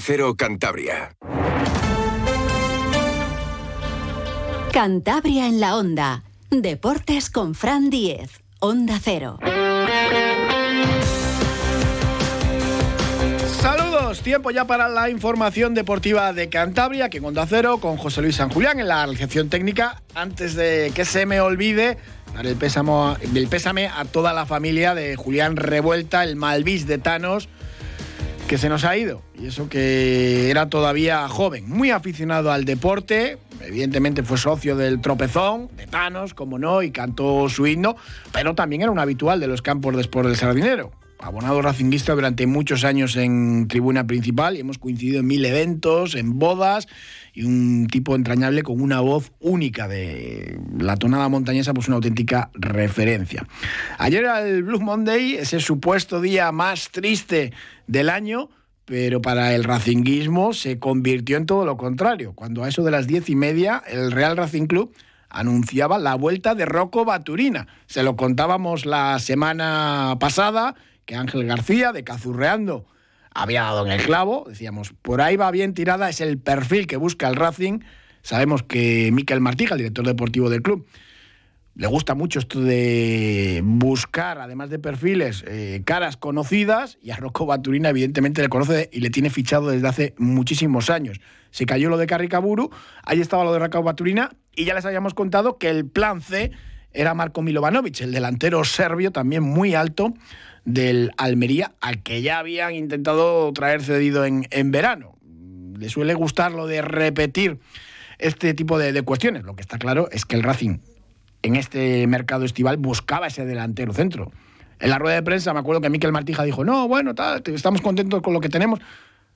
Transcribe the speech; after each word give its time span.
Cero 0.00 0.34
Cantabria. 0.36 1.14
Cantabria 4.72 5.46
en 5.46 5.60
la 5.60 5.76
onda. 5.76 6.22
Deportes 6.50 7.30
con 7.30 7.54
Fran 7.54 7.90
Diez. 7.90 8.40
Onda 8.60 8.98
Cero. 9.02 9.38
Saludos, 13.60 14.22
tiempo 14.22 14.50
ya 14.50 14.66
para 14.66 14.88
la 14.88 15.10
información 15.10 15.74
deportiva 15.74 16.32
de 16.32 16.48
Cantabria, 16.48 17.10
que 17.10 17.18
en 17.18 17.24
Onda 17.26 17.46
Cero, 17.46 17.78
con 17.78 17.96
José 17.96 18.22
Luis 18.22 18.36
San 18.36 18.50
Julián 18.50 18.80
en 18.80 18.88
la 18.88 19.04
realización 19.04 19.50
técnica. 19.50 20.02
Antes 20.14 20.54
de 20.54 20.90
que 20.94 21.04
se 21.04 21.26
me 21.26 21.40
olvide, 21.40 21.98
dar 22.34 22.46
el 22.46 22.56
pésame, 22.56 23.16
el 23.34 23.48
pésame 23.48 23.88
a 23.88 24.04
toda 24.04 24.32
la 24.32 24.46
familia 24.46 24.94
de 24.94 25.16
Julián 25.16 25.56
Revuelta, 25.56 26.24
el 26.24 26.36
Malvis 26.36 26.86
de 26.86 26.98
Thanos, 26.98 27.48
que 28.48 28.58
se 28.58 28.68
nos 28.68 28.84
ha 28.84 28.96
ido. 28.96 29.22
Y 29.38 29.46
eso 29.46 29.68
que 29.68 30.50
era 30.50 30.68
todavía 30.68 31.28
joven, 31.28 31.68
muy 31.68 31.90
aficionado 31.90 32.52
al 32.52 32.64
deporte. 32.64 33.38
Evidentemente 33.60 34.22
fue 34.22 34.38
socio 34.38 34.76
del 34.76 35.00
tropezón, 35.00 35.68
de 35.76 35.86
Thanos, 35.86 36.34
como 36.34 36.58
no, 36.58 36.82
y 36.82 36.90
cantó 36.90 37.48
su 37.48 37.66
himno, 37.66 37.96
pero 38.32 38.54
también 38.54 38.82
era 38.82 38.90
un 38.90 38.98
habitual 38.98 39.40
de 39.40 39.46
los 39.46 39.62
campos 39.62 39.94
de 39.94 40.02
Sport 40.02 40.28
del 40.28 40.36
Sardinero. 40.36 40.90
Abonado 41.20 41.62
racinguista 41.62 42.14
durante 42.14 42.48
muchos 42.48 42.82
años 42.82 43.14
en 43.14 43.68
tribuna 43.68 44.04
principal 44.06 44.56
y 44.56 44.60
hemos 44.60 44.78
coincidido 44.78 45.20
en 45.20 45.26
mil 45.28 45.44
eventos, 45.44 46.16
en 46.16 46.40
bodas 46.40 46.88
y 47.32 47.44
un 47.44 47.86
tipo 47.90 48.14
entrañable 48.14 48.62
con 48.62 48.80
una 48.80 49.00
voz 49.00 49.32
única 49.40 49.88
de 49.88 50.58
la 50.78 50.96
tonada 50.96 51.28
montañesa, 51.28 51.72
pues 51.72 51.88
una 51.88 51.96
auténtica 51.96 52.50
referencia. 52.54 53.46
Ayer 53.98 54.24
era 54.24 54.42
el 54.42 54.62
Blue 54.62 54.80
Monday, 54.80 55.34
ese 55.34 55.60
supuesto 55.60 56.20
día 56.20 56.52
más 56.52 56.90
triste 56.90 57.52
del 57.86 58.10
año, 58.10 58.50
pero 58.84 59.22
para 59.22 59.54
el 59.54 59.64
racinguismo 59.64 60.52
se 60.52 60.78
convirtió 60.78 61.36
en 61.36 61.46
todo 61.46 61.64
lo 61.64 61.76
contrario. 61.76 62.32
Cuando 62.34 62.64
a 62.64 62.68
eso 62.68 62.82
de 62.82 62.90
las 62.90 63.06
diez 63.06 63.28
y 63.30 63.36
media, 63.36 63.82
el 63.86 64.12
Real 64.12 64.36
Racing 64.36 64.66
Club 64.66 64.94
anunciaba 65.30 65.98
la 65.98 66.14
vuelta 66.14 66.54
de 66.54 66.66
Rocco 66.66 67.06
Baturina. 67.06 67.66
Se 67.86 68.02
lo 68.02 68.16
contábamos 68.16 68.84
la 68.84 69.18
semana 69.18 70.16
pasada, 70.20 70.74
que 71.06 71.14
Ángel 71.14 71.46
García, 71.46 71.92
de 71.92 72.04
Cazurreando, 72.04 72.86
había 73.34 73.62
dado 73.62 73.86
en 73.86 73.92
el 73.92 74.02
clavo. 74.02 74.44
Decíamos, 74.48 74.92
por 75.02 75.20
ahí 75.20 75.36
va 75.36 75.50
bien 75.50 75.74
tirada, 75.74 76.08
es 76.08 76.20
el 76.20 76.38
perfil 76.38 76.86
que 76.86 76.96
busca 76.96 77.28
el 77.28 77.36
Racing. 77.36 77.80
Sabemos 78.22 78.62
que 78.62 79.10
Miquel 79.12 79.40
Martija, 79.40 79.74
el 79.74 79.78
director 79.78 80.06
deportivo 80.06 80.48
del 80.50 80.62
club, 80.62 80.86
le 81.74 81.86
gusta 81.86 82.14
mucho 82.14 82.38
esto 82.38 82.60
de 82.60 83.62
buscar, 83.64 84.38
además 84.38 84.68
de 84.68 84.78
perfiles, 84.78 85.42
eh, 85.46 85.80
caras 85.86 86.18
conocidas, 86.18 86.98
y 87.00 87.12
a 87.12 87.16
Rocco 87.16 87.46
Baturina 87.46 87.88
evidentemente 87.88 88.42
le 88.42 88.48
conoce 88.48 88.90
y 88.92 89.00
le 89.00 89.08
tiene 89.08 89.30
fichado 89.30 89.70
desde 89.70 89.88
hace 89.88 90.14
muchísimos 90.18 90.90
años. 90.90 91.18
Se 91.50 91.64
cayó 91.64 91.88
lo 91.88 91.96
de 91.96 92.06
Carricaburu, 92.06 92.70
ahí 93.04 93.22
estaba 93.22 93.44
lo 93.44 93.54
de 93.54 93.58
Rocco 93.58 93.82
Baturina, 93.82 94.30
y 94.54 94.66
ya 94.66 94.74
les 94.74 94.84
habíamos 94.84 95.14
contado 95.14 95.56
que 95.56 95.70
el 95.70 95.86
plan 95.86 96.20
C 96.20 96.52
era 96.92 97.14
Marco 97.14 97.40
Milovanovic, 97.40 98.02
el 98.02 98.12
delantero 98.12 98.64
serbio, 98.64 99.10
también 99.10 99.42
muy 99.42 99.74
alto, 99.74 100.12
del 100.64 101.10
Almería, 101.16 101.72
al 101.80 102.02
que 102.02 102.22
ya 102.22 102.38
habían 102.38 102.74
intentado 102.74 103.52
traer 103.52 103.82
cedido 103.82 104.24
en, 104.24 104.46
en 104.50 104.70
verano. 104.70 105.16
Le 105.78 105.88
suele 105.88 106.14
gustar 106.14 106.52
lo 106.52 106.66
de 106.66 106.82
repetir 106.82 107.58
este 108.18 108.54
tipo 108.54 108.78
de, 108.78 108.92
de 108.92 109.02
cuestiones. 109.02 109.42
Lo 109.44 109.56
que 109.56 109.62
está 109.62 109.78
claro 109.78 110.08
es 110.12 110.24
que 110.24 110.36
el 110.36 110.42
Racing 110.42 110.78
en 111.42 111.56
este 111.56 112.06
mercado 112.06 112.44
estival 112.44 112.76
buscaba 112.76 113.26
ese 113.26 113.44
delantero 113.44 113.92
centro. 113.92 114.30
En 114.78 114.90
la 114.90 114.98
rueda 114.98 115.16
de 115.16 115.22
prensa 115.22 115.52
me 115.52 115.60
acuerdo 115.60 115.80
que 115.80 115.90
Miquel 115.90 116.12
Martija 116.12 116.42
dijo, 116.44 116.64
no, 116.64 116.88
bueno, 116.88 117.14
estamos 117.46 117.80
contentos 117.80 118.22
con 118.22 118.32
lo 118.32 118.40
que 118.40 118.48
tenemos. 118.48 118.80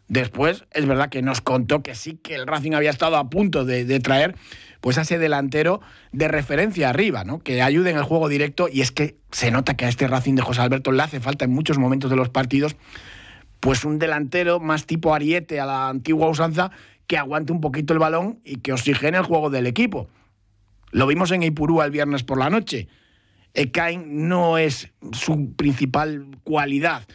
Después 0.08 0.64
es 0.70 0.86
verdad 0.86 1.08
que 1.08 1.22
nos 1.22 1.40
contó 1.40 1.82
que 1.82 1.94
sí 1.94 2.18
que 2.22 2.34
el 2.34 2.46
Racing 2.46 2.72
había 2.72 2.90
estado 2.90 3.16
a 3.16 3.28
punto 3.28 3.64
de, 3.64 4.00
traer 4.00 4.36
pues 4.80 4.98
a 4.98 5.02
ese 5.02 5.18
delantero 5.18 5.80
de 6.12 6.28
referencia 6.28 6.90
arriba, 6.90 7.24
¿no? 7.24 7.40
que 7.40 7.60
ayude 7.60 7.90
en 7.90 7.96
el 7.96 8.04
juego 8.04 8.28
directo 8.28 8.68
y 8.70 8.82
es 8.82 8.92
que 8.92 9.16
se 9.32 9.50
nota 9.50 9.74
que 9.74 9.84
a 9.84 9.88
este 9.88 10.06
Racing 10.06 10.34
de 10.34 10.42
José 10.42 10.60
Alberto 10.60 10.92
le 10.92 11.02
hace 11.02 11.18
falta 11.18 11.44
en 11.44 11.50
muchos 11.50 11.78
momentos 11.78 12.08
de 12.10 12.16
los 12.16 12.28
partidos 12.28 12.76
pues 13.58 13.84
un 13.84 13.98
delantero 13.98 14.60
más 14.60 14.86
tipo 14.86 15.12
ariete 15.12 15.58
a 15.58 15.66
la 15.66 15.88
antigua 15.88 16.28
usanza 16.28 16.70
que 17.08 17.18
aguante 17.18 17.52
un 17.52 17.60
poquito 17.60 17.92
el 17.92 17.98
balón 17.98 18.38
y 18.44 18.56
que 18.58 18.72
oxigene 18.72 19.18
el 19.18 19.24
juego 19.24 19.50
del 19.50 19.66
equipo. 19.66 20.08
Lo 20.92 21.06
vimos 21.06 21.32
en 21.32 21.42
Ipurúa 21.42 21.84
el 21.84 21.90
viernes 21.90 22.22
por 22.22 22.38
la 22.38 22.50
noche. 22.50 22.88
Ekain 23.54 24.28
no 24.28 24.58
es 24.58 24.90
su 25.12 25.54
principal 25.54 26.26
cualidad 26.44 27.06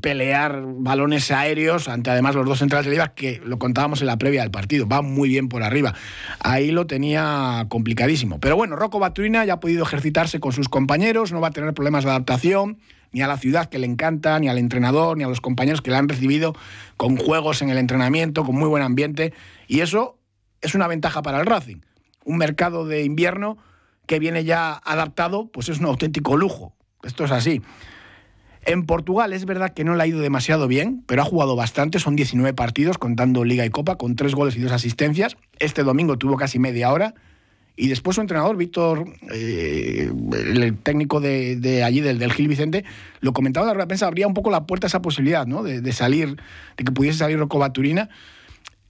pelear 0.00 0.62
balones 0.64 1.30
aéreos 1.30 1.88
ante 1.88 2.10
además 2.10 2.34
los 2.34 2.46
dos 2.46 2.58
centrales 2.58 2.86
de 2.86 2.92
Liga 2.92 3.14
que 3.14 3.40
lo 3.44 3.58
contábamos 3.58 4.00
en 4.00 4.08
la 4.08 4.18
previa 4.18 4.42
del 4.42 4.50
partido, 4.50 4.88
va 4.88 5.02
muy 5.02 5.28
bien 5.28 5.48
por 5.48 5.62
arriba. 5.62 5.94
Ahí 6.40 6.70
lo 6.70 6.86
tenía 6.86 7.66
complicadísimo. 7.68 8.40
Pero 8.40 8.56
bueno, 8.56 8.76
Rocco 8.76 8.98
Baturina 8.98 9.44
ya 9.44 9.54
ha 9.54 9.60
podido 9.60 9.84
ejercitarse 9.84 10.40
con 10.40 10.52
sus 10.52 10.68
compañeros, 10.68 11.32
no 11.32 11.40
va 11.40 11.48
a 11.48 11.52
tener 11.52 11.72
problemas 11.74 12.04
de 12.04 12.10
adaptación 12.10 12.78
ni 13.12 13.22
a 13.22 13.26
la 13.26 13.38
ciudad 13.38 13.68
que 13.68 13.78
le 13.78 13.86
encanta, 13.86 14.38
ni 14.38 14.48
al 14.48 14.58
entrenador, 14.58 15.16
ni 15.16 15.24
a 15.24 15.28
los 15.28 15.40
compañeros 15.40 15.80
que 15.80 15.90
le 15.90 15.96
han 15.96 16.08
recibido 16.08 16.54
con 16.96 17.16
juegos 17.16 17.62
en 17.62 17.70
el 17.70 17.78
entrenamiento, 17.78 18.44
con 18.44 18.54
muy 18.54 18.68
buen 18.68 18.82
ambiente. 18.82 19.32
Y 19.66 19.80
eso 19.80 20.18
es 20.60 20.74
una 20.74 20.88
ventaja 20.88 21.22
para 21.22 21.40
el 21.40 21.46
Racing. 21.46 21.78
Un 22.24 22.36
mercado 22.36 22.84
de 22.84 23.04
invierno 23.04 23.56
que 24.06 24.18
viene 24.18 24.44
ya 24.44 24.72
adaptado, 24.72 25.50
pues 25.50 25.68
es 25.68 25.78
un 25.78 25.86
auténtico 25.86 26.36
lujo. 26.36 26.74
Esto 27.02 27.24
es 27.24 27.30
así. 27.30 27.62
En 28.64 28.84
Portugal 28.86 29.32
es 29.32 29.44
verdad 29.44 29.72
que 29.72 29.84
no 29.84 29.94
le 29.94 30.02
ha 30.02 30.06
ido 30.06 30.20
demasiado 30.20 30.68
bien, 30.68 31.02
pero 31.06 31.22
ha 31.22 31.24
jugado 31.24 31.56
bastante, 31.56 31.98
son 31.98 32.16
19 32.16 32.54
partidos 32.54 32.98
contando 32.98 33.44
Liga 33.44 33.64
y 33.64 33.70
Copa, 33.70 33.96
con 33.96 34.16
tres 34.16 34.34
goles 34.34 34.56
y 34.56 34.60
dos 34.60 34.72
asistencias. 34.72 35.36
Este 35.58 35.82
domingo 35.82 36.18
tuvo 36.18 36.36
casi 36.36 36.58
media 36.58 36.92
hora. 36.92 37.14
Y 37.76 37.86
después 37.86 38.16
su 38.16 38.20
entrenador, 38.20 38.56
Víctor, 38.56 39.04
eh, 39.32 40.10
el 40.32 40.76
técnico 40.78 41.20
de, 41.20 41.84
allí, 41.84 42.00
del, 42.00 42.32
Gil 42.32 42.48
Vicente, 42.48 42.84
lo 43.20 43.32
comentaba 43.32 43.64
en 43.64 43.68
la 43.68 43.74
rueda 43.74 43.84
de 43.84 43.88
prensa, 43.88 44.08
abría 44.08 44.26
un 44.26 44.34
poco 44.34 44.50
la 44.50 44.66
puerta 44.66 44.86
a 44.86 44.88
esa 44.88 45.00
posibilidad, 45.00 45.46
¿no? 45.46 45.62
De, 45.62 45.92
salir, 45.92 46.36
de 46.76 46.84
que 46.84 46.90
pudiese 46.90 47.18
salir 47.18 47.38
Rocco 47.38 47.60
Baturina. 47.60 48.08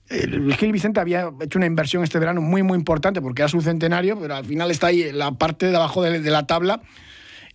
El 0.07 0.55
Gil 0.55 0.71
Vicente 0.71 0.99
había 0.99 1.31
hecho 1.39 1.59
una 1.59 1.67
inversión 1.67 2.03
este 2.03 2.17
verano 2.17 2.41
muy, 2.41 2.63
muy 2.63 2.79
importante 2.79 3.21
porque 3.21 3.43
era 3.43 3.49
su 3.49 3.61
centenario, 3.61 4.19
pero 4.19 4.35
al 4.35 4.45
final 4.45 4.71
está 4.71 4.87
ahí 4.87 5.11
la 5.11 5.33
parte 5.33 5.67
de 5.67 5.75
abajo 5.75 6.01
de 6.01 6.19
la 6.19 6.47
tabla 6.47 6.81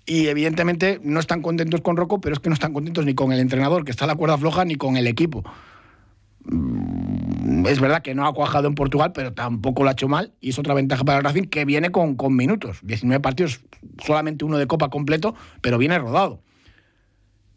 y 0.06 0.26
evidentemente 0.26 1.00
no 1.03 1.20
están 1.20 1.41
contentos 1.42 1.81
con 1.81 1.97
Rocco, 1.97 2.20
pero 2.20 2.34
es 2.34 2.41
que 2.41 2.50
no 2.50 2.54
están 2.54 2.72
contentos 2.72 3.04
ni 3.06 3.15
con 3.15 3.32
el 3.32 3.41
entrenador, 3.41 3.84
que 3.84 3.91
está 3.91 4.04
a 4.04 4.09
la 4.09 4.15
cuerda 4.15 4.37
floja, 4.37 4.65
ni 4.65 4.75
con 4.75 4.97
el 4.97 5.06
equipo. 5.06 5.44
Mm, 6.44 7.66
Es 7.66 7.81
verdad 7.81 8.03
que 8.03 8.15
no 8.15 8.26
ha 8.26 8.34
cuajado 8.34 8.69
en 8.69 8.75
Portugal, 8.75 9.12
pero 9.15 9.32
tampoco 9.32 9.82
lo 9.82 9.88
ha 9.88 9.92
hecho 9.92 10.09
mal. 10.09 10.32
Y 10.41 10.50
es 10.50 10.59
otra 10.59 10.75
ventaja 10.75 11.04
para 11.04 11.19
el 11.19 11.25
Racing 11.25 11.44
que 11.44 11.65
viene 11.65 11.91
con, 11.91 12.16
con 12.16 12.37
minutos. 12.37 12.81
19 12.82 13.20
partidos, 13.20 13.60
solamente 14.04 14.44
uno 14.44 14.59
de 14.59 14.66
Copa 14.66 14.91
completo, 14.91 15.34
pero 15.62 15.78
viene 15.78 15.98
rodado. 15.98 16.42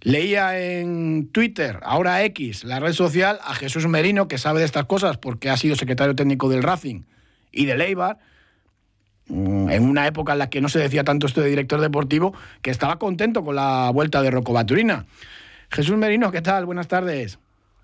Leía 0.01 0.57
en 0.59 1.27
Twitter, 1.31 1.79
ahora 1.83 2.23
X, 2.23 2.63
la 2.63 2.79
red 2.79 2.93
social, 2.93 3.39
a 3.43 3.55
Jesús 3.55 3.87
Merino, 3.87 4.27
que 4.27 4.37
sabe 4.37 4.59
de 4.59 4.65
estas 4.65 4.85
cosas 4.85 5.17
porque 5.17 5.49
ha 5.49 5.57
sido 5.57 5.75
secretario 5.75 6.15
técnico 6.15 6.49
del 6.49 6.63
Racing 6.63 7.01
y 7.51 7.65
de 7.65 7.75
Leibar, 7.75 8.19
en 9.29 9.89
una 9.89 10.07
época 10.07 10.33
en 10.33 10.39
la 10.39 10.49
que 10.49 10.61
no 10.61 10.69
se 10.69 10.79
decía 10.79 11.03
tanto 11.03 11.27
esto 11.27 11.41
de 11.41 11.49
director 11.49 11.81
deportivo, 11.81 12.33
que 12.61 12.71
estaba 12.71 12.99
contento 12.99 13.43
con 13.43 13.55
la 13.55 13.89
vuelta 13.93 14.21
de 14.21 14.31
Rocco 14.31 14.53
Baturina. 14.53 15.05
Jesús 15.69 15.97
Merino, 15.97 16.31
¿qué 16.31 16.41
tal? 16.41 16.65
Buenas 16.65 16.87
tardes. 16.87 17.39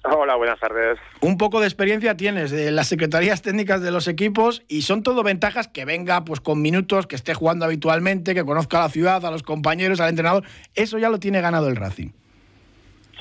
Hola, 0.06 0.36
buenas 0.36 0.60
tardes. 0.60 1.00
Un 1.22 1.38
poco 1.38 1.62
de 1.62 1.68
experiencia 1.68 2.18
tienes 2.18 2.52
de 2.52 2.72
las 2.72 2.88
secretarías 2.90 3.42
técnicas 3.42 3.82
de 3.82 3.90
los 3.90 4.10
equipos 4.10 4.64
y 4.68 4.82
son 4.82 5.02
todo 5.02 5.24
ventajas 5.24 5.70
que 5.70 5.86
venga 5.86 6.26
pues 6.26 6.42
con 6.42 6.62
minutos, 6.62 7.08
que 7.08 7.16
esté 7.16 7.34
jugando 7.34 7.64
habitualmente, 7.64 8.36
que 8.36 8.44
conozca 8.44 8.80
la 8.80 8.90
ciudad, 8.90 9.26
a 9.26 9.32
los 9.32 9.44
compañeros, 9.44 10.02
al 10.02 10.10
entrenador. 10.10 10.44
Eso 10.76 10.98
ya 10.98 11.10
lo 11.10 11.20
tiene 11.20 11.40
ganado 11.40 11.70
el 11.70 11.78
Racing. 11.78 12.10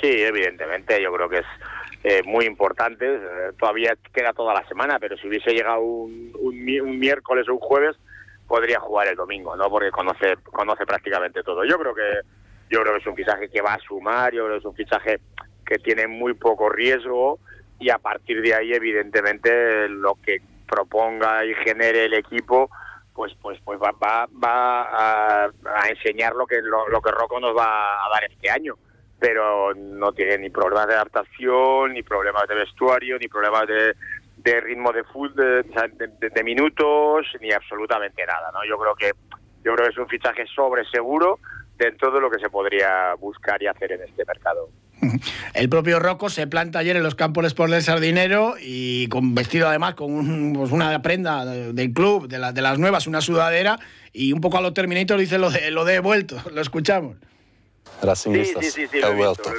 Sí, 0.01 0.09
evidentemente, 0.09 1.01
yo 1.01 1.13
creo 1.13 1.29
que 1.29 1.39
es 1.39 1.47
eh, 2.03 2.23
muy 2.25 2.47
importante. 2.47 3.07
Eh, 3.07 3.53
todavía 3.57 3.97
queda 4.13 4.33
toda 4.33 4.53
la 4.53 4.67
semana, 4.67 4.99
pero 4.99 5.17
si 5.17 5.29
hubiese 5.29 5.53
llegado 5.53 5.81
un, 5.81 6.33
un, 6.41 6.81
un, 6.81 6.99
miércoles 6.99 7.49
o 7.49 7.53
un 7.53 7.61
jueves, 7.61 7.95
podría 8.53 8.81
jugar 8.81 9.09
el 9.09 9.17
domingo, 9.17 9.57
¿no? 9.57 9.71
Porque 9.71 9.91
conoce, 9.91 10.37
conoce 10.45 10.85
prácticamente 10.85 11.43
todo. 11.43 11.65
Yo 11.65 11.79
creo 11.79 11.95
que 11.95 12.21
yo 12.69 12.83
creo 12.83 12.93
que 12.93 13.01
es 13.01 13.07
un 13.07 13.17
fichaje 13.17 13.49
que 13.49 13.63
va 13.63 13.73
a 13.73 13.79
sumar, 13.79 14.35
yo 14.35 14.45
creo 14.45 14.57
que 14.57 14.59
es 14.59 14.65
un 14.67 14.75
fichaje 14.75 15.21
que 15.65 15.79
tiene 15.79 16.07
muy 16.07 16.35
poco 16.35 16.69
riesgo 16.69 17.39
y 17.79 17.89
a 17.89 17.97
partir 17.97 18.43
de 18.43 18.55
ahí, 18.55 18.75
evidentemente, 18.75 19.89
lo 19.89 20.19
que 20.23 20.43
proponga 20.69 21.47
y 21.47 21.55
genere 21.65 22.05
el 22.05 22.13
equipo, 22.13 22.69
pues 23.15 23.33
pues 23.41 23.59
pues 23.65 23.81
va, 23.81 23.93
va, 23.93 24.29
va 24.45 24.83
a, 24.83 25.45
a, 25.47 25.89
enseñar 25.89 26.35
lo 26.35 26.47
que 26.47 26.61
lo, 26.61 26.89
lo 26.89 27.01
que 27.01 27.11
Rocco 27.11 27.41
nos 27.41 27.57
va 27.57 28.05
a 28.05 28.11
dar 28.11 28.25
este 28.25 28.51
año 28.51 28.77
pero 29.19 29.73
no 29.73 30.13
tiene 30.13 30.37
ni 30.37 30.51
problemas 30.51 30.89
de 30.89 30.95
adaptación, 30.95 31.93
ni 31.93 32.03
problemas 32.03 32.43
de 32.49 32.57
vestuario, 32.57 33.17
ni 33.21 33.29
problemas 33.29 33.69
de, 33.69 33.95
de 34.43 34.61
ritmo 34.61 34.93
de, 34.93 35.05
full, 35.05 35.31
de, 35.35 35.63
de, 35.63 36.31
de, 36.31 36.45
minutos, 36.45 37.27
ni 37.41 37.53
absolutamente 37.53 38.25
nada. 38.27 38.51
¿no? 38.53 38.61
Yo 38.69 38.79
creo 38.79 38.95
que 38.95 39.13
yo 39.65 39.75
creo 39.75 39.87
que 39.87 39.93
es 39.93 39.99
un 39.99 40.09
fichaje 40.09 40.45
sobre 40.55 40.85
seguro 40.87 41.39
dentro 41.79 42.11
de 42.11 42.21
lo 42.21 42.31
que 42.31 42.39
se 42.39 42.51
podría 42.51 43.15
buscar 43.15 43.63
y 43.63 43.67
hacer 43.67 43.93
en 43.93 44.03
este 44.03 44.25
mercado. 44.25 44.69
El 45.55 45.69
propio 45.69 45.99
Rocco 45.99 46.31
se 46.31 46.47
planta 46.47 46.79
ayer 46.79 46.97
en 46.97 47.03
los 47.03 47.17
campos 47.17 47.43
de 47.43 47.49
Sport 47.49 47.73
del 47.73 47.83
Sardinero 47.83 48.55
y 48.61 49.09
con 49.09 49.35
vestido 49.35 49.69
además 49.69 49.95
con 49.95 50.53
pues 50.55 50.71
una 50.71 51.03
prenda 51.03 51.45
del 51.45 51.93
club, 51.93 52.29
de, 52.29 52.39
de 52.53 52.63
las 52.63 52.79
nuevas, 52.79 53.07
una 53.09 53.21
sudadera 53.21 53.79
y 54.13 54.33
un 54.33 54.41
poco 54.41 54.59
a 54.59 54.61
lo 54.61 54.73
Terminator 54.73 55.19
dice 55.19 55.39
lo 55.39 55.51
de, 55.51 55.71
lo 55.71 55.85
de 55.85 55.99
vuelto. 56.01 56.37
Lo 56.53 56.61
escuchamos. 56.61 57.17
Racingistas, 58.01 58.65
sí, 58.65 58.71
sí, 58.71 58.87
sí, 58.87 58.99
he 58.99 59.15
vuelto. 59.15 59.51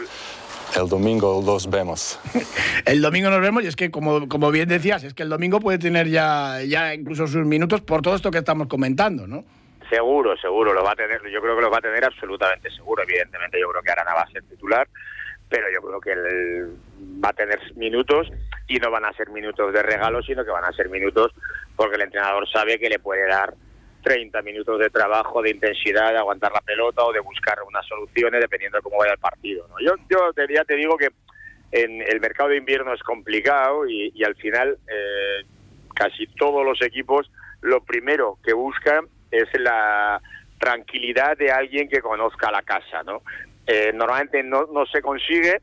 El 0.75 0.89
domingo 0.89 1.41
los 1.45 1.69
vemos. 1.69 2.19
el 2.85 3.01
domingo 3.01 3.29
nos 3.29 3.41
vemos 3.41 3.63
y 3.63 3.67
es 3.67 3.75
que, 3.75 3.91
como, 3.91 4.27
como 4.27 4.51
bien 4.51 4.67
decías, 4.69 5.03
es 5.03 5.13
que 5.13 5.23
el 5.23 5.29
domingo 5.29 5.59
puede 5.59 5.77
tener 5.77 6.07
ya, 6.07 6.61
ya 6.67 6.93
incluso 6.93 7.27
sus 7.27 7.45
minutos 7.45 7.81
por 7.81 8.01
todo 8.01 8.15
esto 8.15 8.31
que 8.31 8.39
estamos 8.39 8.67
comentando, 8.67 9.27
¿no? 9.27 9.43
Seguro, 9.89 10.35
seguro, 10.37 10.73
lo 10.73 10.83
va 10.83 10.93
a 10.93 10.95
tener, 10.95 11.21
yo 11.29 11.41
creo 11.41 11.55
que 11.55 11.61
lo 11.61 11.69
va 11.69 11.77
a 11.77 11.81
tener 11.81 12.03
absolutamente 12.03 12.71
seguro, 12.71 13.03
evidentemente 13.03 13.59
yo 13.59 13.69
creo 13.69 13.83
que 13.83 13.91
Arana 13.91 14.15
va 14.15 14.21
a 14.21 14.31
ser 14.31 14.41
titular, 14.43 14.87
pero 15.47 15.67
yo 15.71 15.81
creo 15.81 16.01
que 16.01 16.11
él 16.11 16.75
va 17.23 17.29
a 17.29 17.33
tener 17.33 17.59
minutos 17.75 18.27
y 18.67 18.77
no 18.77 18.89
van 18.89 19.05
a 19.05 19.13
ser 19.13 19.29
minutos 19.29 19.71
de 19.71 19.83
regalo, 19.83 20.23
sino 20.23 20.43
que 20.43 20.49
van 20.49 20.65
a 20.65 20.71
ser 20.71 20.89
minutos 20.89 21.31
porque 21.75 21.95
el 21.97 22.01
entrenador 22.01 22.49
sabe 22.49 22.79
que 22.79 22.89
le 22.89 22.97
puede 22.97 23.27
dar 23.27 23.53
30 24.03 24.41
minutos 24.41 24.79
de 24.79 24.89
trabajo, 24.89 25.41
de 25.41 25.51
intensidad, 25.51 26.11
de 26.11 26.19
aguantar 26.19 26.51
la 26.51 26.61
pelota 26.61 27.03
o 27.03 27.11
de 27.11 27.19
buscar 27.19 27.57
unas 27.63 27.85
soluciones 27.87 28.41
dependiendo 28.41 28.77
de 28.77 28.83
cómo 28.83 28.97
vaya 28.97 29.13
el 29.13 29.19
partido. 29.19 29.67
¿no? 29.67 29.75
Yo, 29.79 29.95
yo 30.09 30.33
te, 30.33 30.53
ya 30.53 30.63
te 30.63 30.75
digo 30.75 30.97
que 30.97 31.09
en 31.71 32.01
el 32.01 32.19
mercado 32.19 32.49
de 32.49 32.57
invierno 32.57 32.93
es 32.93 33.01
complicado 33.01 33.87
y, 33.87 34.11
y 34.13 34.23
al 34.23 34.35
final 34.35 34.77
eh, 34.87 35.45
casi 35.95 36.27
todos 36.27 36.63
los 36.63 36.81
equipos 36.81 37.31
lo 37.61 37.83
primero 37.83 38.37
que 38.43 38.53
buscan 38.53 39.07
es 39.31 39.47
la 39.59 40.21
tranquilidad 40.59 41.37
de 41.37 41.51
alguien 41.51 41.89
que 41.89 42.01
conozca 42.01 42.51
la 42.51 42.61
casa. 42.61 43.01
Eh, 43.65 43.91
normalmente 43.93 44.43
no, 44.43 44.67
no 44.71 44.85
se 44.85 45.01
consigue 45.01 45.61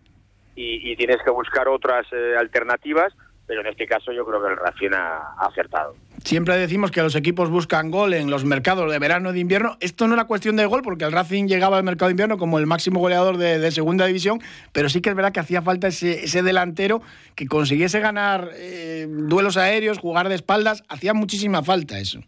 y, 0.57 0.91
y 0.91 0.97
tienes 0.97 1.19
que 1.23 1.31
buscar 1.31 1.69
otras 1.69 2.07
eh, 2.13 2.35
alternativas 2.37 3.15
pero 3.51 3.63
en 3.63 3.67
este 3.67 3.85
caso 3.85 4.13
yo 4.13 4.25
creo 4.25 4.41
que 4.41 4.47
el 4.47 4.57
Racing 4.57 4.93
ha, 4.95 5.35
acertado. 5.41 5.97
Siempre 6.25 6.57
decimos 6.57 6.91
que 6.91 7.03
los 7.03 7.17
equipos 7.17 7.51
buscan 7.51 7.91
gol 7.91 8.15
en 8.15 8.31
los 8.31 8.45
mercados 8.45 8.91
de 8.91 8.99
verano 8.99 9.31
y 9.31 9.35
de 9.35 9.41
invierno. 9.41 9.77
Esto 9.81 10.07
no 10.07 10.15
era 10.15 10.25
cuestión 10.25 10.57
de 10.57 10.67
gol, 10.67 10.83
porque 10.83 11.05
el 11.05 11.13
Racing 11.13 11.47
llegaba 11.47 11.79
al 11.79 11.85
mercado 11.85 12.09
de 12.09 12.13
invierno 12.13 12.39
como 12.39 12.59
el 12.59 12.67
máximo 12.67 13.01
goleador 13.01 13.37
de, 13.37 13.71
segunda 13.71 14.07
división, 14.07 14.41
pero 14.73 14.89
sí 14.89 15.01
que 15.01 15.11
es 15.11 15.17
verdad 15.17 15.33
que 15.33 15.41
hacía 15.41 15.63
falta 15.63 15.89
ese, 15.89 16.43
delantero 16.43 17.03
que 17.35 17.47
consiguiese 17.47 18.01
ganar 18.01 18.51
eh, 18.55 19.07
duelos 19.09 19.57
aéreos, 19.57 19.99
jugar 19.99 20.29
de 20.29 20.35
espaldas. 20.35 20.83
Hacía 20.89 21.15
muchísima 21.15 21.63
falta 21.63 21.99
eso. 21.99 22.21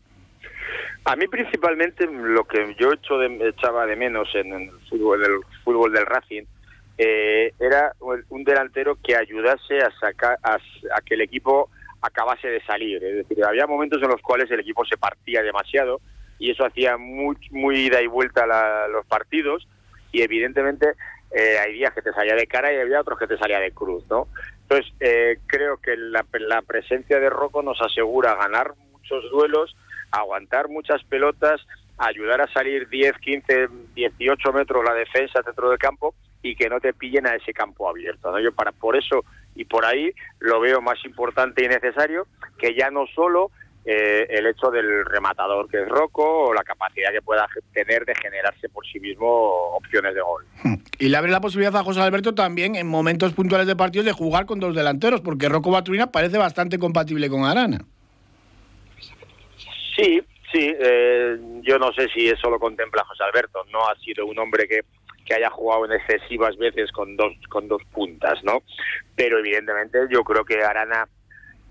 A 1.05 1.17
mí 1.17 1.27
principalmente 1.27 2.07
lo 2.07 2.45
que 2.45 2.77
yo 2.79 2.93
echaba 2.93 3.87
de 3.87 3.97
menos 3.97 4.29
en 4.35 4.53
el 4.53 4.71
fútbol, 4.89 5.25
el 5.25 5.41
fútbol 5.65 5.93
del 5.93 6.07
Racing 6.07 6.45
eh, 6.99 7.53
era 7.59 7.93
un 8.29 8.45
delantero 8.45 8.97
que 9.03 9.17
ayudase 9.17 9.79
a 9.81 9.91
sacar 9.99 10.39
a, 10.43 10.59
que 11.05 11.15
el 11.15 11.23
equipo 11.23 11.69
acabase 12.03 12.49
de 12.49 12.63
salir. 12.65 13.03
Es 13.03 13.29
decir, 13.29 13.45
había 13.45 13.67
momentos 13.67 14.03
en 14.03 14.09
los 14.09 14.21
cuales 14.21 14.51
el 14.51 14.61
equipo 14.61 14.85
se 14.85 14.97
partía 14.97 15.43
demasiado 15.43 16.01
y 16.39 16.51
eso 16.51 16.65
hacía 16.65 16.97
muy, 16.97 17.37
muy 17.51 17.87
ida 17.87 18.03
y 18.03 18.09
vuelta 18.09 18.45
a 18.45 18.89
los 18.89 19.07
partidos 19.07 19.67
y 20.11 20.23
evidentemente 20.23 20.95
eh, 21.31 21.59
hay 21.59 21.75
días 21.75 21.95
que 21.95 22.03
te 22.03 22.13
salía 22.13 22.35
de 22.35 22.47
cara 22.47 22.73
y 22.73 22.79
había 22.79 23.01
otros 23.01 23.19
que 23.19 23.29
te 23.29 23.39
salía 23.39 23.61
de 23.61 23.71
cruz, 23.71 24.05
¿no? 24.11 24.27
Entonces 24.63 24.93
eh, 25.01 25.39
creo 25.47 25.79
que 25.79 25.97
la, 25.97 26.27
la 26.41 26.63
presencia 26.63 27.19
de 27.19 27.31
Rocco 27.31 27.63
nos 27.63 27.81
asegura 27.81 28.35
ganar 28.35 28.75
muchos 28.91 29.31
duelos, 29.31 29.77
aguantar 30.11 30.69
muchas 30.69 31.03
pelotas, 31.05 31.61
ayudar 31.99 32.41
a 32.41 32.53
salir 32.53 32.89
10, 32.89 33.17
15, 33.19 33.69
18 33.95 34.53
metros 34.53 34.85
la 34.85 34.95
defensa 34.95 35.41
dentro 35.43 35.71
del 35.71 35.79
campo 35.79 36.15
y 36.43 36.57
que 36.57 36.69
no 36.69 36.81
te 36.81 36.93
pillen 36.93 37.27
a 37.27 37.35
ese 37.35 37.53
campo 37.53 37.89
abierto. 37.89 38.31
¿no? 38.31 38.41
Yo 38.41 38.53
para 38.53 38.73
por 38.73 38.97
eso 38.97 39.25
y 39.55 39.65
por 39.65 39.85
ahí 39.85 40.13
lo 40.41 40.61
veo 40.61 40.81
más 40.81 41.05
importante 41.05 41.65
y 41.65 41.69
necesario 41.69 42.27
que 42.59 42.75
ya 42.75 42.91
no 42.91 43.07
solo 43.15 43.51
eh, 43.85 44.27
el 44.31 44.47
hecho 44.47 44.71
del 44.71 45.05
rematador 45.05 45.69
que 45.69 45.83
es 45.83 45.89
Rocco 45.89 46.47
o 46.47 46.55
la 46.55 46.63
capacidad 46.63 47.11
que 47.11 47.21
pueda 47.21 47.49
tener 47.73 48.05
de 48.05 48.15
generarse 48.15 48.69
por 48.69 48.87
sí 48.87 49.01
mismo 49.01 49.27
opciones 49.27 50.15
de 50.15 50.21
gol. 50.21 50.45
Y 50.99 51.09
le 51.09 51.17
abre 51.17 51.33
la 51.33 51.41
posibilidad 51.41 51.75
a 51.77 51.83
José 51.83 52.01
Alberto 52.01 52.33
también 52.33 52.77
en 52.77 52.87
momentos 52.87 53.33
puntuales 53.33 53.67
de 53.67 53.75
partidos 53.75 54.07
de 54.07 54.13
jugar 54.13 54.47
con 54.47 54.61
dos 54.61 54.75
delanteros, 54.75 55.21
porque 55.21 55.49
Rocco 55.49 55.73
Baturina 55.73 56.13
parece 56.13 56.39
bastante 56.39 56.79
compatible 56.79 57.29
con 57.29 57.45
Arana. 57.45 57.85
Sí, 59.97 60.23
sí, 60.53 60.73
eh, 60.81 61.39
yo 61.63 61.79
no 61.79 61.93
sé 61.93 62.09
si 62.15 62.29
eso 62.29 62.49
lo 62.51 62.61
contempla 62.61 63.05
José 63.05 63.25
Alberto. 63.25 63.65
No 63.73 63.81
ha 63.89 63.97
sido 63.97 64.27
un 64.27 64.39
hombre 64.39 64.69
que 64.69 64.83
que 65.33 65.39
haya 65.39 65.51
jugado 65.51 65.87
en 65.87 65.93
excesivas 65.93 66.57
veces 66.59 66.93
con 66.93 67.17
dos 67.17 67.33
con 67.49 67.67
dos 67.67 67.83
puntas, 67.91 68.43
¿no? 68.45 68.63
Pero 69.17 69.39
evidentemente 69.39 69.99
yo 70.11 70.23
creo 70.25 70.45
que 70.45 70.63
Arana 70.63 71.09